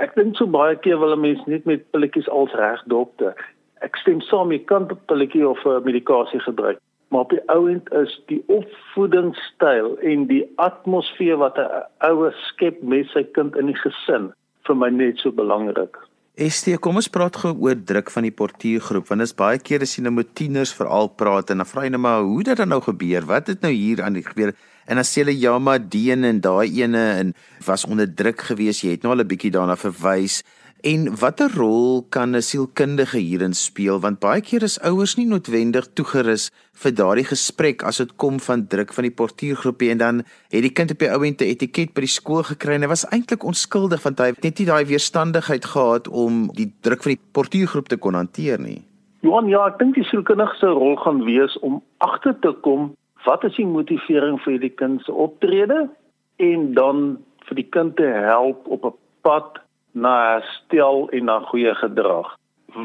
Ek 0.00 0.14
dink 0.16 0.36
so 0.38 0.46
baie 0.48 0.76
keer 0.84 1.00
wil 1.00 1.16
'n 1.16 1.20
mens 1.20 1.42
net 1.46 1.66
met 1.66 1.90
pilletjies 1.92 2.28
als 2.28 2.52
reg 2.60 2.82
dokter. 2.86 3.34
Ek 3.82 3.96
stem 3.96 4.20
saam 4.20 4.52
jy 4.52 4.58
kan 4.58 4.88
'n 4.88 4.98
pilletjie 5.08 5.48
of 5.48 5.64
'n 5.66 5.84
medikasie 5.84 6.40
gebruik, 6.40 6.78
maar 7.10 7.20
op 7.20 7.30
die 7.30 7.44
ouend 7.48 7.92
is 7.92 8.20
die 8.26 8.42
opvoedingsstyl 8.46 9.98
en 9.98 10.26
die 10.26 10.44
atmosfeer 10.56 11.36
wat 11.36 11.58
'n 11.58 11.84
ouer 12.10 12.32
skep 12.48 12.82
met 12.82 13.06
sy 13.06 13.22
kind 13.22 13.56
in 13.56 13.66
die 13.66 13.80
gesin 13.84 14.32
vir 14.66 14.76
my 14.76 14.90
net 14.90 15.18
so 15.18 15.30
belangrik. 15.32 15.96
Estie, 16.34 16.74
kom 16.82 16.96
ons 16.98 17.06
praat 17.14 17.36
gou 17.38 17.52
oor 17.62 17.76
druk 17.78 18.08
van 18.10 18.24
die 18.26 18.32
portuïergroep 18.34 19.06
want 19.06 19.22
dit 19.22 19.28
is 19.30 19.36
baie 19.38 19.58
keer 19.62 19.84
as 19.86 19.92
jy 19.94 20.02
nou 20.02 20.10
met 20.16 20.32
tieners 20.34 20.72
veral 20.74 21.06
praat 21.14 21.52
en 21.54 21.60
dan 21.62 21.68
vra 21.70 21.84
jy 21.84 21.92
net 21.94 22.02
maar 22.02 22.24
hoe 22.26 22.42
dit 22.48 22.58
dan 22.58 22.72
nou 22.74 22.80
gebeur? 22.82 23.22
Wat 23.28 23.52
het 23.52 23.62
nou 23.62 23.70
hier 23.70 24.02
aan 24.02 24.18
die 24.18 24.24
gebeur? 24.26 24.50
En 24.90 24.98
dan 24.98 25.06
sê 25.06 25.22
hulle 25.22 25.36
ja 25.38 25.52
maar 25.62 25.78
die 25.78 26.08
een 26.10 26.26
en 26.26 26.40
daai 26.42 26.82
ene 26.82 27.04
en 27.20 27.30
was 27.62 27.86
onder 27.86 28.10
druk 28.10 28.42
gewees. 28.50 28.82
Jy 28.82 28.96
het 28.96 29.06
nou 29.06 29.14
al 29.14 29.22
'n 29.22 29.30
bietjie 29.30 29.52
daarna 29.54 29.76
verwys. 29.78 30.42
En 30.84 31.06
watter 31.16 31.48
rol 31.56 32.04
kan 32.10 32.36
'n 32.36 32.42
sielkundige 32.42 33.18
hierin 33.18 33.54
speel 33.54 34.00
want 34.00 34.18
baie 34.20 34.40
keer 34.40 34.62
is 34.62 34.80
ouers 34.80 35.16
nie 35.16 35.26
noodwendig 35.26 35.86
toegerus 35.96 36.50
vir 36.82 36.92
daardie 36.92 37.24
gesprek 37.24 37.82
as 37.82 37.96
dit 37.96 38.12
kom 38.16 38.36
van 38.40 38.66
druk 38.66 38.92
van 38.92 39.04
die 39.08 39.16
portuïergroepie 39.20 39.90
en 39.90 39.98
dan 39.98 40.16
het 40.52 40.62
die 40.62 40.72
kind 40.72 40.90
op 40.90 40.98
die 40.98 41.10
ouente 41.10 41.44
etiket 41.44 41.94
by 41.94 42.04
die 42.04 42.16
skool 42.16 42.42
gekry 42.42 42.74
en 42.74 42.82
hy 42.82 42.90
was 42.92 43.06
eintlik 43.08 43.44
onskuldig 43.44 44.04
want 44.04 44.18
hy 44.18 44.26
het 44.26 44.44
net 44.44 44.58
nie 44.58 44.66
daai 44.66 44.84
weerstandigheid 44.84 45.64
gehad 45.64 46.08
om 46.08 46.52
die 46.52 46.68
druk 46.80 47.02
van 47.02 47.16
die 47.16 47.22
portuïergroep 47.32 47.88
te 47.88 47.96
kon 47.96 48.14
hanteer 48.14 48.60
nie. 48.60 48.82
Johan, 49.20 49.48
ja, 49.48 49.64
ek 49.66 49.78
dink 49.78 49.94
die 49.94 50.04
sielkundige 50.04 50.60
se 50.60 50.66
rol 50.68 50.96
gaan 50.96 51.24
wees 51.24 51.58
om 51.64 51.80
agter 52.04 52.36
te 52.40 52.52
kom 52.60 52.92
wat 53.24 53.44
is 53.44 53.56
die 53.56 53.64
motivering 53.64 54.36
vir 54.44 54.60
die 54.60 54.74
kind 54.76 55.00
se 55.00 55.12
optrede 55.12 55.88
en 56.36 56.74
dan 56.74 57.16
vir 57.48 57.56
die 57.56 57.70
kind 57.72 57.96
te 57.96 58.04
help 58.04 58.68
op 58.68 58.84
'n 58.84 58.98
pad 59.22 59.64
na 59.94 60.42
stel 60.42 61.08
en 61.14 61.24
na 61.24 61.38
goeie 61.50 61.74
gedrag. 61.74 62.28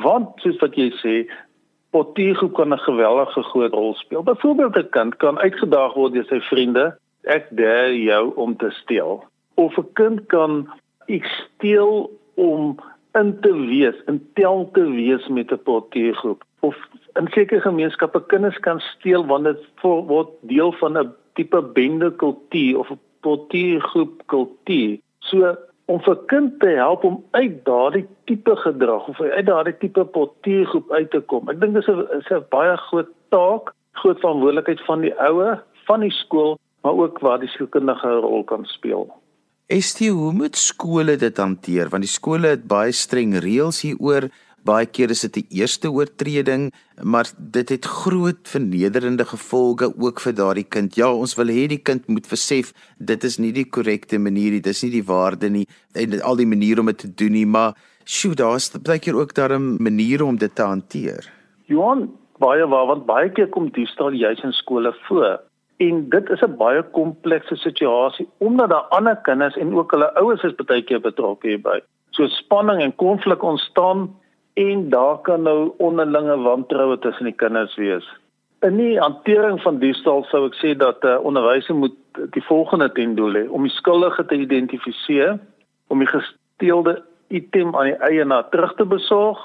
Want 0.04 0.38
soos 0.44 0.60
wat 0.62 0.76
jy 0.78 0.90
sê, 1.02 1.16
potiegroep 1.92 2.54
kan 2.54 2.74
'n 2.74 2.86
geweldige 2.86 3.44
groot 3.44 3.74
rol 3.74 3.94
speel. 3.94 4.24
Byvoorbeeld 4.24 4.78
'n 4.78 4.90
kind 4.90 5.16
kan 5.18 5.40
uitgedaag 5.40 5.94
word 5.94 6.14
deur 6.14 6.26
sy 6.30 6.40
vriende, 6.40 6.98
ek 7.24 7.48
dare 7.50 8.04
jou 8.04 8.34
om 8.36 8.56
te 8.58 8.70
steel. 8.70 9.24
Of 9.56 9.78
'n 9.78 9.94
kind 9.94 10.28
kan 10.28 10.70
ek 11.08 11.26
steel 11.26 12.10
om 12.36 12.78
in 13.14 13.40
te 13.42 13.54
wees, 13.54 13.96
in 14.08 14.22
tel 14.34 14.70
te 14.74 14.86
wees 14.86 15.28
met 15.28 15.52
'n 15.52 15.64
potiegroep. 15.64 16.44
Of 16.60 16.76
in 17.16 17.28
sekere 17.28 17.62
gemeenskappe 17.62 18.26
kinders 18.26 18.60
kan 18.60 18.80
steel 18.80 19.26
wanneer 19.26 19.54
dit 19.54 19.82
word 19.82 20.30
deel 20.42 20.72
van 20.72 20.98
'n 20.98 21.14
tipe 21.34 21.62
bende 21.62 22.12
kultuur 22.16 22.80
of 22.80 22.92
'n 22.92 23.00
potiegroep 23.22 24.22
kultuur. 24.26 24.98
So 25.20 25.58
om 25.90 26.02
vir 26.06 26.18
kind 26.30 26.60
te 26.62 26.70
help 26.78 27.04
om 27.08 27.18
uit 27.34 27.56
daardie 27.66 28.06
tipe 28.30 28.56
gedrag 28.62 29.08
of 29.10 29.22
uit 29.22 29.46
daardie 29.48 29.76
tipe 29.82 30.06
potiegroep 30.14 30.92
uit 30.92 31.10
te 31.16 31.22
kom. 31.32 31.50
Ek 31.50 31.60
dink 31.62 31.74
dis 31.74 31.90
'n 31.90 32.06
is 32.20 32.30
'n 32.30 32.46
baie 32.50 32.76
groot 32.90 33.10
taak, 33.34 33.74
groot 34.02 34.20
verantwoordelikheid 34.20 34.82
van 34.86 35.02
die 35.02 35.14
ouer, 35.18 35.64
van 35.88 36.00
die 36.06 36.14
skool, 36.14 36.60
maar 36.84 36.94
ook 36.94 37.20
waar 37.20 37.40
die 37.40 37.50
sielkundige 37.50 38.08
'n 38.08 38.22
rol 38.22 38.44
kan 38.44 38.66
speel. 38.66 39.10
Estie, 39.68 40.12
hoe 40.12 40.34
moet 40.34 40.56
skole 40.56 41.16
dit 41.16 41.38
hanteer? 41.38 41.90
Want 41.90 42.04
die 42.04 42.12
skole 42.12 42.48
het 42.48 42.68
baie 42.68 42.92
streng 42.92 43.34
reëls 43.38 43.82
hieroor 43.82 44.30
baie 44.66 44.86
keer 44.86 45.10
is 45.10 45.22
dit 45.22 45.34
die 45.34 45.62
eerste 45.62 45.92
oortreding, 45.92 46.70
maar 47.04 47.30
dit 47.38 47.70
het 47.70 47.86
groot 47.86 48.40
vernederende 48.48 49.26
gevolge 49.26 49.92
ook 49.98 50.20
vir 50.20 50.34
daardie 50.34 50.68
kind. 50.68 50.96
Ja, 50.96 51.12
ons 51.14 51.36
wil 51.40 51.48
hê 51.54 51.68
die 51.68 51.82
kind 51.82 52.08
moet 52.08 52.28
versef 52.28 52.74
dit 52.98 53.24
is 53.24 53.40
nie 53.40 53.52
die 53.56 53.66
korrekte 53.66 54.20
manier 54.20 54.52
nie, 54.52 54.62
dis 54.62 54.84
nie 54.84 54.92
die 54.92 55.06
waarde 55.06 55.50
nie 55.50 55.66
en 55.94 56.22
al 56.22 56.40
die 56.40 56.50
maniere 56.50 56.82
om 56.82 56.92
dit 56.92 57.04
te 57.06 57.12
doen 57.24 57.32
nie, 57.32 57.46
maar 57.46 57.76
sjoe, 58.06 58.36
daar's 58.36 58.72
baie 58.84 59.00
keer 59.00 59.16
ook 59.16 59.34
daar 59.34 59.54
'n 59.58 59.78
manier 59.80 60.24
om 60.24 60.38
dit 60.38 60.56
te 60.56 60.64
hanteer. 60.64 61.30
Johan, 61.66 62.10
baie 62.40 62.66
waar 62.68 62.88
want 62.88 63.06
baie 63.06 63.30
keer 63.30 63.48
kom 63.48 63.70
diefstal 63.70 64.12
juis 64.12 64.44
in 64.44 64.54
skole 64.54 64.94
voor. 65.08 65.40
En 65.78 66.10
dit 66.10 66.30
is 66.30 66.42
'n 66.42 66.58
baie 66.58 66.84
komplekse 66.92 67.56
situasie 67.56 68.28
omdat 68.38 68.70
daar 68.70 68.88
ander 68.90 69.16
kinders 69.16 69.58
en 69.58 69.74
ook 69.76 69.92
hulle 69.92 70.16
ouers 70.16 70.44
is 70.44 70.56
baie 70.56 70.84
keer 70.84 71.02
betrokke 71.02 71.48
hierby. 71.48 71.80
So 72.12 72.28
spanning 72.28 72.82
en 72.82 72.96
konflik 72.96 73.44
ontstaan 73.44 74.10
en 74.60 74.90
daar 74.90 75.18
kan 75.22 75.42
nou 75.42 75.72
onderlinge 75.78 76.38
wantroue 76.38 77.00
tussen 77.00 77.26
die 77.30 77.36
kinders 77.36 77.76
wees. 77.76 78.08
In 78.60 78.76
die 78.76 79.00
hantering 79.00 79.62
van 79.62 79.78
diefstal 79.80 80.26
sou 80.28 80.42
ek 80.50 80.58
sê 80.60 80.74
dat 80.76 81.04
'n 81.04 81.08
uh, 81.08 81.24
onderwyser 81.24 81.76
moet 81.76 81.96
die 82.36 82.44
volgende 82.44 82.92
ten 82.92 83.16
doel 83.16 83.34
hê 83.40 83.44
om 83.48 83.64
die 83.64 83.78
skuldige 83.78 84.26
te 84.26 84.36
identifiseer, 84.36 85.40
om 85.88 86.00
die 86.00 86.12
gesteelde 86.12 87.04
item 87.28 87.76
aan 87.76 87.86
die 87.92 88.02
eienaar 88.10 88.50
terug 88.50 88.76
te 88.76 88.86
besorg, 88.86 89.40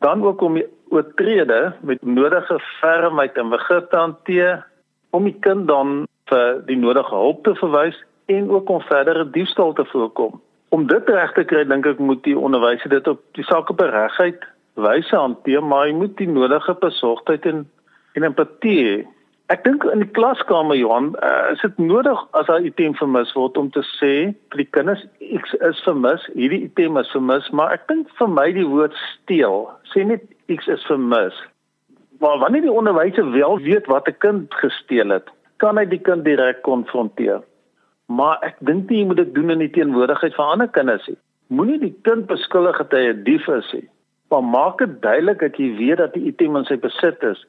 dan 0.00 0.22
ook 0.22 0.40
om 0.40 0.54
die 0.54 0.66
oortrede 0.90 1.72
met 1.80 2.02
nodige 2.02 2.58
fermheid 2.80 3.36
en 3.36 3.48
begrip 3.48 3.90
te 3.90 3.96
hanteer, 3.96 4.66
om 5.10 5.24
die 5.24 5.38
kind 5.40 5.68
dan 5.68 6.06
vir 6.26 6.62
die 6.66 6.76
nodige 6.76 7.14
hulp 7.14 7.44
te 7.44 7.54
verwys 7.54 8.04
en 8.26 8.50
ook 8.50 8.68
om 8.68 8.80
verdere 8.80 9.30
diefstal 9.30 9.72
te 9.72 9.84
voorkom 9.84 10.40
om 10.68 10.86
dit 10.86 11.08
reg 11.08 11.32
te 11.32 11.44
kry 11.44 11.64
dink 11.64 11.86
ek 11.86 11.98
moet 11.98 12.22
die 12.24 12.38
onderwyser 12.38 12.92
dit 12.92 13.08
op 13.08 13.20
die 13.38 13.44
saak 13.44 13.70
op 13.70 13.80
'n 13.80 13.92
regheid 13.94 14.44
wyse 14.74 15.16
hanteer 15.16 15.62
maar 15.64 15.86
hy 15.86 15.92
moet 15.92 16.16
die 16.16 16.28
nodige 16.28 16.74
besorgdheid 16.80 17.46
en 17.46 17.66
en 18.14 18.22
empatie 18.22 18.78
hê. 18.84 19.06
Ek 19.48 19.62
dink 19.64 19.84
in 19.88 20.02
die 20.02 20.12
klaskamer 20.16 20.76
Johan 20.76 21.14
uh, 21.24 21.52
is 21.54 21.62
dit 21.64 21.78
nodig 21.80 22.18
as 22.36 22.46
daar 22.50 22.60
item 22.60 22.94
vermis 22.98 23.32
word 23.32 23.56
om 23.56 23.70
te 23.72 23.80
sê 23.96 24.12
vir 24.52 24.60
die 24.60 24.68
kinders 24.76 25.04
X 25.40 25.54
is 25.70 25.80
vermis, 25.86 26.26
hierdie 26.34 26.66
item 26.66 26.98
is 27.00 27.12
vermis, 27.16 27.48
maar 27.50 27.72
ek 27.72 27.86
dink 27.88 28.10
vir 28.18 28.28
my 28.28 28.52
die 28.52 28.66
woord 28.68 28.96
steel 29.14 29.70
sê 29.94 30.04
net 30.04 30.26
X 30.52 30.68
is 30.68 30.84
vermis. 30.90 31.36
Maar 32.20 32.42
wanneer 32.42 32.66
die 32.66 32.76
onderwyser 32.80 33.30
wel 33.32 33.56
weet 33.64 33.86
wat 33.86 34.08
'n 34.08 34.18
kind 34.18 34.54
gesteel 34.60 35.16
het, 35.16 35.32
kan 35.56 35.78
hy 35.78 35.84
die 35.84 36.02
kind 36.02 36.24
direk 36.24 36.60
konfronteer 36.62 37.40
maar 38.08 38.40
ek 38.46 38.56
dink 38.64 38.88
nie 38.88 39.02
jy 39.02 39.06
moet 39.10 39.20
dit 39.20 39.34
doen 39.36 39.52
in 39.52 39.62
die 39.64 39.72
teenwoordigheid 39.74 40.34
van 40.34 40.54
ander 40.54 40.68
kinders 40.72 41.06
nie. 41.10 41.18
Moenie 41.52 41.78
die 41.80 41.94
kind 42.08 42.26
beskuldig 42.28 42.80
dat 42.80 42.92
hy 42.96 43.12
'n 43.12 43.24
dief 43.24 43.48
is 43.48 43.72
nie. 43.72 43.88
Maar 44.30 44.44
maak 44.44 44.78
dit 44.78 45.00
duidelik 45.02 45.40
dat 45.40 45.56
jy 45.56 45.76
weet 45.76 45.98
dat 45.98 46.14
die 46.14 46.26
item 46.28 46.56
in 46.56 46.64
sy 46.64 46.76
besit 46.76 47.22
is 47.22 47.44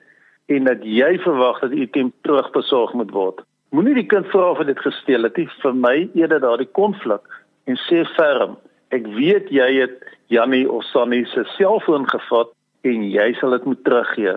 en 0.47 0.63
dat 0.63 0.83
jy 0.83 1.19
verwag 1.19 1.59
dat 1.59 1.71
die 1.71 1.83
item 1.87 2.11
terugbesorg 2.23 2.93
moet 2.93 3.11
word. 3.11 3.41
Moenie 3.71 3.93
die 3.93 4.07
kind 4.07 4.27
vra 4.27 4.51
of 4.51 4.57
hy 4.57 4.63
dit 4.63 4.79
gesteel 4.79 5.23
het 5.23 5.37
nie. 5.37 5.47
Vir 5.61 5.73
my 5.73 6.09
eerder 6.13 6.39
daardie 6.39 6.71
konflik 6.73 7.21
en 7.65 7.77
sê 7.87 8.05
ferm, 8.15 8.57
ek 8.91 9.05
weet 9.15 9.51
jy 9.53 9.69
het 9.81 9.99
Jannie 10.27 10.65
of 10.69 10.83
Sunny 10.83 11.25
se 11.25 11.43
selfoon 11.57 12.07
gevat 12.09 12.49
en 12.83 13.03
jy 13.03 13.33
sal 13.39 13.51
dit 13.51 13.65
moet 13.65 13.83
teruggee. 13.83 14.35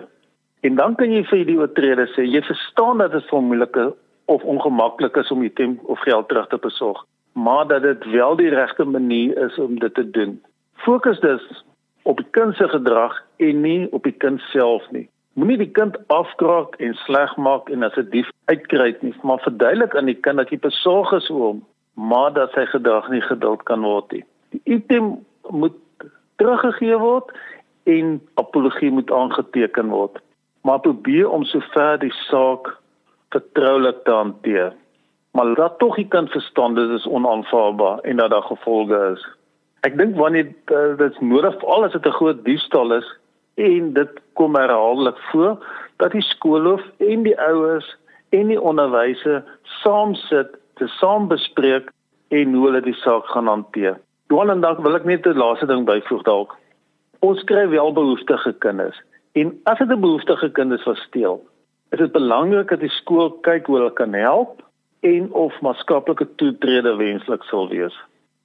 En 0.63 0.75
dan 0.75 0.95
kan 0.95 1.11
jy 1.11 1.23
vir 1.31 1.45
die 1.45 1.57
oortreder 1.57 2.07
sê 2.13 2.27
jy 2.27 2.41
verstaan 2.45 2.97
dat 2.97 3.11
dit 3.11 3.33
'n 3.33 3.47
moeilike 3.49 3.93
of 4.25 4.43
ongemaklik 4.43 5.15
is 5.15 5.31
om 5.31 5.39
die 5.39 5.53
temp 5.53 5.83
of 5.83 5.99
geld 5.99 6.27
terug 6.27 6.47
te 6.47 6.57
besorg, 6.57 7.05
maar 7.33 7.67
dat 7.67 7.81
dit 7.81 8.05
wel 8.05 8.35
die 8.35 8.49
regte 8.49 8.83
manier 8.83 9.37
is 9.37 9.59
om 9.59 9.79
dit 9.79 9.93
te 9.93 10.09
doen. 10.09 10.41
Fokus 10.73 11.19
dus 11.19 11.63
op 12.03 12.17
die 12.17 12.27
kind 12.31 12.55
se 12.55 12.67
gedrag 12.67 13.21
en 13.37 13.61
nie 13.61 13.91
op 13.91 14.03
die 14.03 14.17
kind 14.17 14.39
self 14.39 14.91
nie. 14.91 15.09
Moenie 15.33 15.57
die 15.57 15.71
kind 15.71 15.97
afkraak 16.07 16.75
en 16.75 16.93
sleg 16.93 17.35
maak 17.37 17.69
en 17.69 17.83
as 17.83 17.95
'n 17.97 18.09
dief 18.09 18.29
uitkry 18.45 18.95
nie, 19.01 19.15
maar 19.21 19.39
verduidelik 19.39 19.95
aan 19.95 20.05
die 20.05 20.19
kind 20.19 20.37
dat 20.37 20.49
jy 20.49 20.59
besorg 20.59 21.11
is 21.11 21.29
oor 21.29 21.41
hom, 21.41 21.65
maar 21.93 22.33
dat 22.33 22.51
sy 22.51 22.65
gedrag 22.65 23.09
nie 23.09 23.21
geduld 23.21 23.63
kan 23.63 23.81
word 23.81 24.11
nie. 24.11 24.25
Die 24.49 24.61
item 24.63 25.25
moet 25.49 25.73
teruggegee 26.35 26.97
word 26.97 27.31
en 27.83 28.21
apologie 28.33 28.91
moet 28.91 29.11
aangeteken 29.11 29.89
word. 29.89 30.19
Maar 30.61 30.79
probeer 30.79 31.29
om 31.29 31.43
sover 31.43 31.99
die 31.99 32.13
saak 32.29 32.77
vertroulik 33.33 34.03
te 34.03 34.11
hanteer. 34.11 34.73
Maar 35.33 35.55
dat 35.57 35.79
tog 35.81 35.95
die 35.95 36.07
kind 36.07 36.29
verstaan 36.29 36.75
dit 36.75 36.89
is 36.89 37.07
onaanvaarbaar 37.07 37.99
en 37.99 38.21
dat 38.21 38.29
daar 38.29 38.47
gevolge 38.49 38.99
is. 39.13 39.23
Ek 39.83 39.97
dink 39.97 40.15
wanneer 40.15 40.51
uh, 40.71 40.93
dit 40.97 41.21
nodig 41.21 41.57
vir 41.59 41.69
alles 41.75 41.95
dit 41.97 42.05
'n 42.05 42.17
groot 42.19 42.43
diefstal 42.45 42.93
is 42.93 43.07
en 43.55 43.93
dit 43.93 44.21
kom 44.33 44.55
herhaaldelik 44.55 45.17
voor 45.31 45.57
dat 45.97 46.11
die 46.11 46.21
skoolhoof 46.21 46.83
en 46.97 47.23
die 47.23 47.39
ouers 47.39 47.89
en 48.29 48.47
die 48.47 48.61
onderwysers 48.61 49.43
saam 49.81 50.15
sit 50.15 50.55
te 50.79 50.87
saam 50.87 51.27
bespreek 51.27 51.91
en 52.29 52.53
hoe 52.53 52.65
hulle 52.65 52.81
die 52.81 52.97
saak 53.01 53.25
gaan 53.25 53.47
hanteer. 53.47 53.99
Johan 54.27 54.49
en 54.49 54.61
dan 54.61 54.81
wil 54.81 54.95
ek 54.95 55.05
net 55.05 55.27
'n 55.27 55.37
laaste 55.37 55.65
ding 55.65 55.85
byvoeg 55.85 56.23
dalk. 56.23 56.55
Ons 57.19 57.43
kry 57.43 57.67
wel 57.69 57.93
behoeftige 57.93 58.53
kinders 58.53 59.01
en 59.33 59.59
as 59.63 59.77
dit 59.77 59.89
'n 59.89 60.01
behoeftige 60.01 60.49
kind 60.51 60.71
is 60.71 60.83
wat 60.83 60.97
steel, 60.97 61.41
is 61.93 61.99
dit 61.99 62.11
belangrik 62.11 62.69
dat 62.69 62.81
die 62.81 62.89
skool 62.89 63.29
kyk 63.45 63.67
hoe 63.69 63.77
hulle 63.77 63.93
kan 63.93 64.13
help 64.17 64.61
en 65.05 65.27
of 65.37 65.59
maatskaplike 65.61 66.25
toetrede 66.41 66.95
wenslik 66.97 67.43
sal 67.49 67.67
wees. 67.69 67.93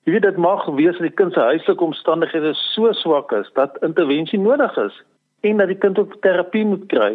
Jy 0.04 0.12
weet 0.12 0.26
dit 0.26 0.40
mag 0.40 0.66
wees 0.76 0.98
dat 0.98 1.06
die 1.06 1.16
kind 1.20 1.32
se 1.32 1.40
huislike 1.40 1.84
omstandighede 1.84 2.52
so 2.74 2.92
swak 2.92 3.32
is 3.32 3.48
dat 3.56 3.80
intervensie 3.86 4.40
nodig 4.40 4.76
is 4.84 5.02
en 5.48 5.60
dat 5.62 5.72
die 5.72 5.80
kind 5.80 5.98
ook 5.98 6.16
terapie 6.24 6.64
moet 6.64 6.84
kry. 6.92 7.12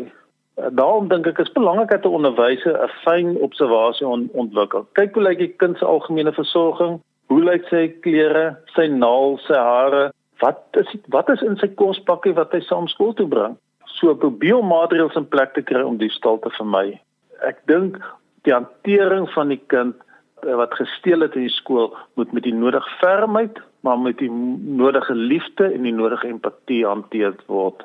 Eh, 0.58 0.72
daarom 0.72 1.08
dink 1.12 1.28
ek 1.30 1.42
is 1.44 1.54
belangrik 1.54 1.90
dat 1.90 2.06
'n 2.06 2.18
onderwyser 2.18 2.82
'n 2.82 2.90
fyn 3.04 3.38
observasie 3.38 4.08
on 4.08 4.30
ontwikkel. 4.34 4.88
Kyk 4.94 5.14
hoe 5.14 5.24
lyk 5.24 5.38
die 5.38 5.54
kind 5.58 5.78
se 5.78 5.86
algemene 5.86 6.34
versorging? 6.34 7.02
Hoe 7.28 7.44
lyk 7.44 7.68
sy 7.70 7.88
klere, 8.02 8.58
sy 8.76 8.88
naels, 8.88 9.46
sy 9.46 9.58
hare? 9.58 10.12
Wat 10.40 10.62
is 10.72 10.96
wat 11.08 11.30
is 11.30 11.42
in 11.42 11.58
sy 11.58 11.68
kospakkie 11.68 12.34
wat 12.34 12.52
hy 12.52 12.60
saam 12.60 12.88
skool 12.88 13.14
toe 13.14 13.28
bring? 13.28 13.58
So 14.00 14.16
probeer 14.18 14.64
maatreëls 14.66 15.16
in 15.20 15.28
plek 15.30 15.54
te 15.54 15.62
kry 15.62 15.84
om 15.86 16.00
diefstal 16.02 16.40
te 16.42 16.52
vermy. 16.58 17.00
Ek 17.46 17.62
dink 17.70 18.00
die 18.48 18.54
hantering 18.56 19.28
van 19.36 19.54
die 19.54 19.62
kind 19.72 19.96
eh, 20.44 20.56
wat 20.60 20.76
gesteel 20.80 21.26
het 21.26 21.38
in 21.40 21.48
die 21.48 21.56
skool 21.56 21.94
moet 22.20 22.34
met 22.34 22.48
die 22.48 22.56
nodige 22.56 22.90
fermheid, 23.00 23.62
maar 23.86 24.00
met 24.00 24.20
die 24.20 24.32
nodige 24.32 25.16
liefde 25.16 25.70
en 25.72 25.88
die 25.88 25.96
nodige 25.96 26.28
empatie 26.32 26.84
hanteer 26.88 27.36
word. 27.48 27.84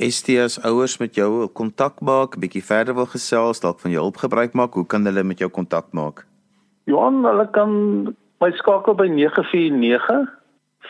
STS 0.00 0.60
ouers 0.64 0.96
met 1.00 1.18
jou 1.18 1.46
kontak 1.52 2.00
maak, 2.00 2.38
bietjie 2.40 2.64
verder 2.64 2.94
wil 2.96 3.08
gesels, 3.10 3.60
dalk 3.60 3.80
van 3.82 3.92
jou 3.92 4.04
hulp 4.06 4.20
gebruik 4.22 4.54
maak, 4.56 4.76
hoe 4.78 4.86
kan 4.86 5.04
hulle 5.04 5.24
met 5.26 5.42
jou 5.42 5.50
kontak 5.50 5.90
maak? 5.92 6.24
Johan, 6.88 7.24
hulle 7.26 7.46
kan 7.52 7.72
my 8.40 8.50
skakel 8.56 8.96
by 8.96 9.10
949 9.12 10.39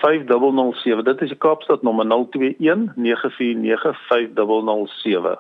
5007. 0.01 1.05
Dit 1.05 1.21
is 1.21 1.29
die 1.29 1.39
Kaapstad 1.39 1.83
nommer 1.83 2.07
021 2.07 2.93
949 2.97 4.07
5007. 4.09 5.39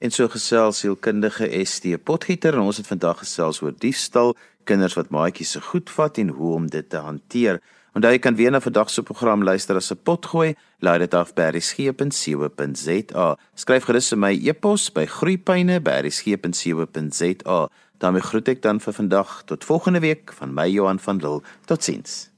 En 0.00 0.10
so 0.10 0.28
gesels 0.32 0.78
sielkundige 0.80 1.64
ST 1.64 1.84
Potgieter 2.04 2.54
en 2.56 2.60
ons 2.70 2.76
het 2.80 2.86
vandag 2.88 3.18
gesels 3.20 3.62
oor 3.62 3.74
diefstal, 3.76 4.34
kinders 4.64 4.94
wat 4.96 5.10
maatjies 5.12 5.50
se 5.56 5.60
goed 5.60 5.90
vat 5.92 6.18
en 6.22 6.28
hoe 6.38 6.54
om 6.56 6.66
dit 6.72 6.88
te 6.88 6.96
hanteer. 6.96 7.60
Onthou 7.92 8.12
jy 8.14 8.20
kan 8.22 8.36
weer 8.38 8.50
na 8.54 8.60
vandag 8.62 8.90
se 8.90 9.02
program 9.02 9.42
luister 9.44 9.76
as 9.76 9.92
'n 9.92 9.98
potgooi. 10.04 10.54
Laai 10.78 10.98
dit 10.98 11.14
af 11.14 11.34
by 11.34 11.42
berriesgep.co.za. 11.42 13.36
Skryf 13.54 13.84
gerus 13.84 14.08
vir 14.08 14.18
my 14.18 14.48
e-pos 14.48 14.92
by 14.92 15.06
groeipyne@berriesgep.co.za. 15.06 17.68
daarmee 17.98 18.22
groet 18.22 18.48
ek 18.48 18.62
dan 18.62 18.80
vir 18.80 18.92
vandag 18.92 19.42
tot 19.44 19.64
volgende 19.64 20.00
week 20.00 20.32
van 20.32 20.54
my 20.54 20.68
Johan 20.68 20.98
van 20.98 21.16
Lille. 21.16 21.42
Totsiens. 21.66 22.30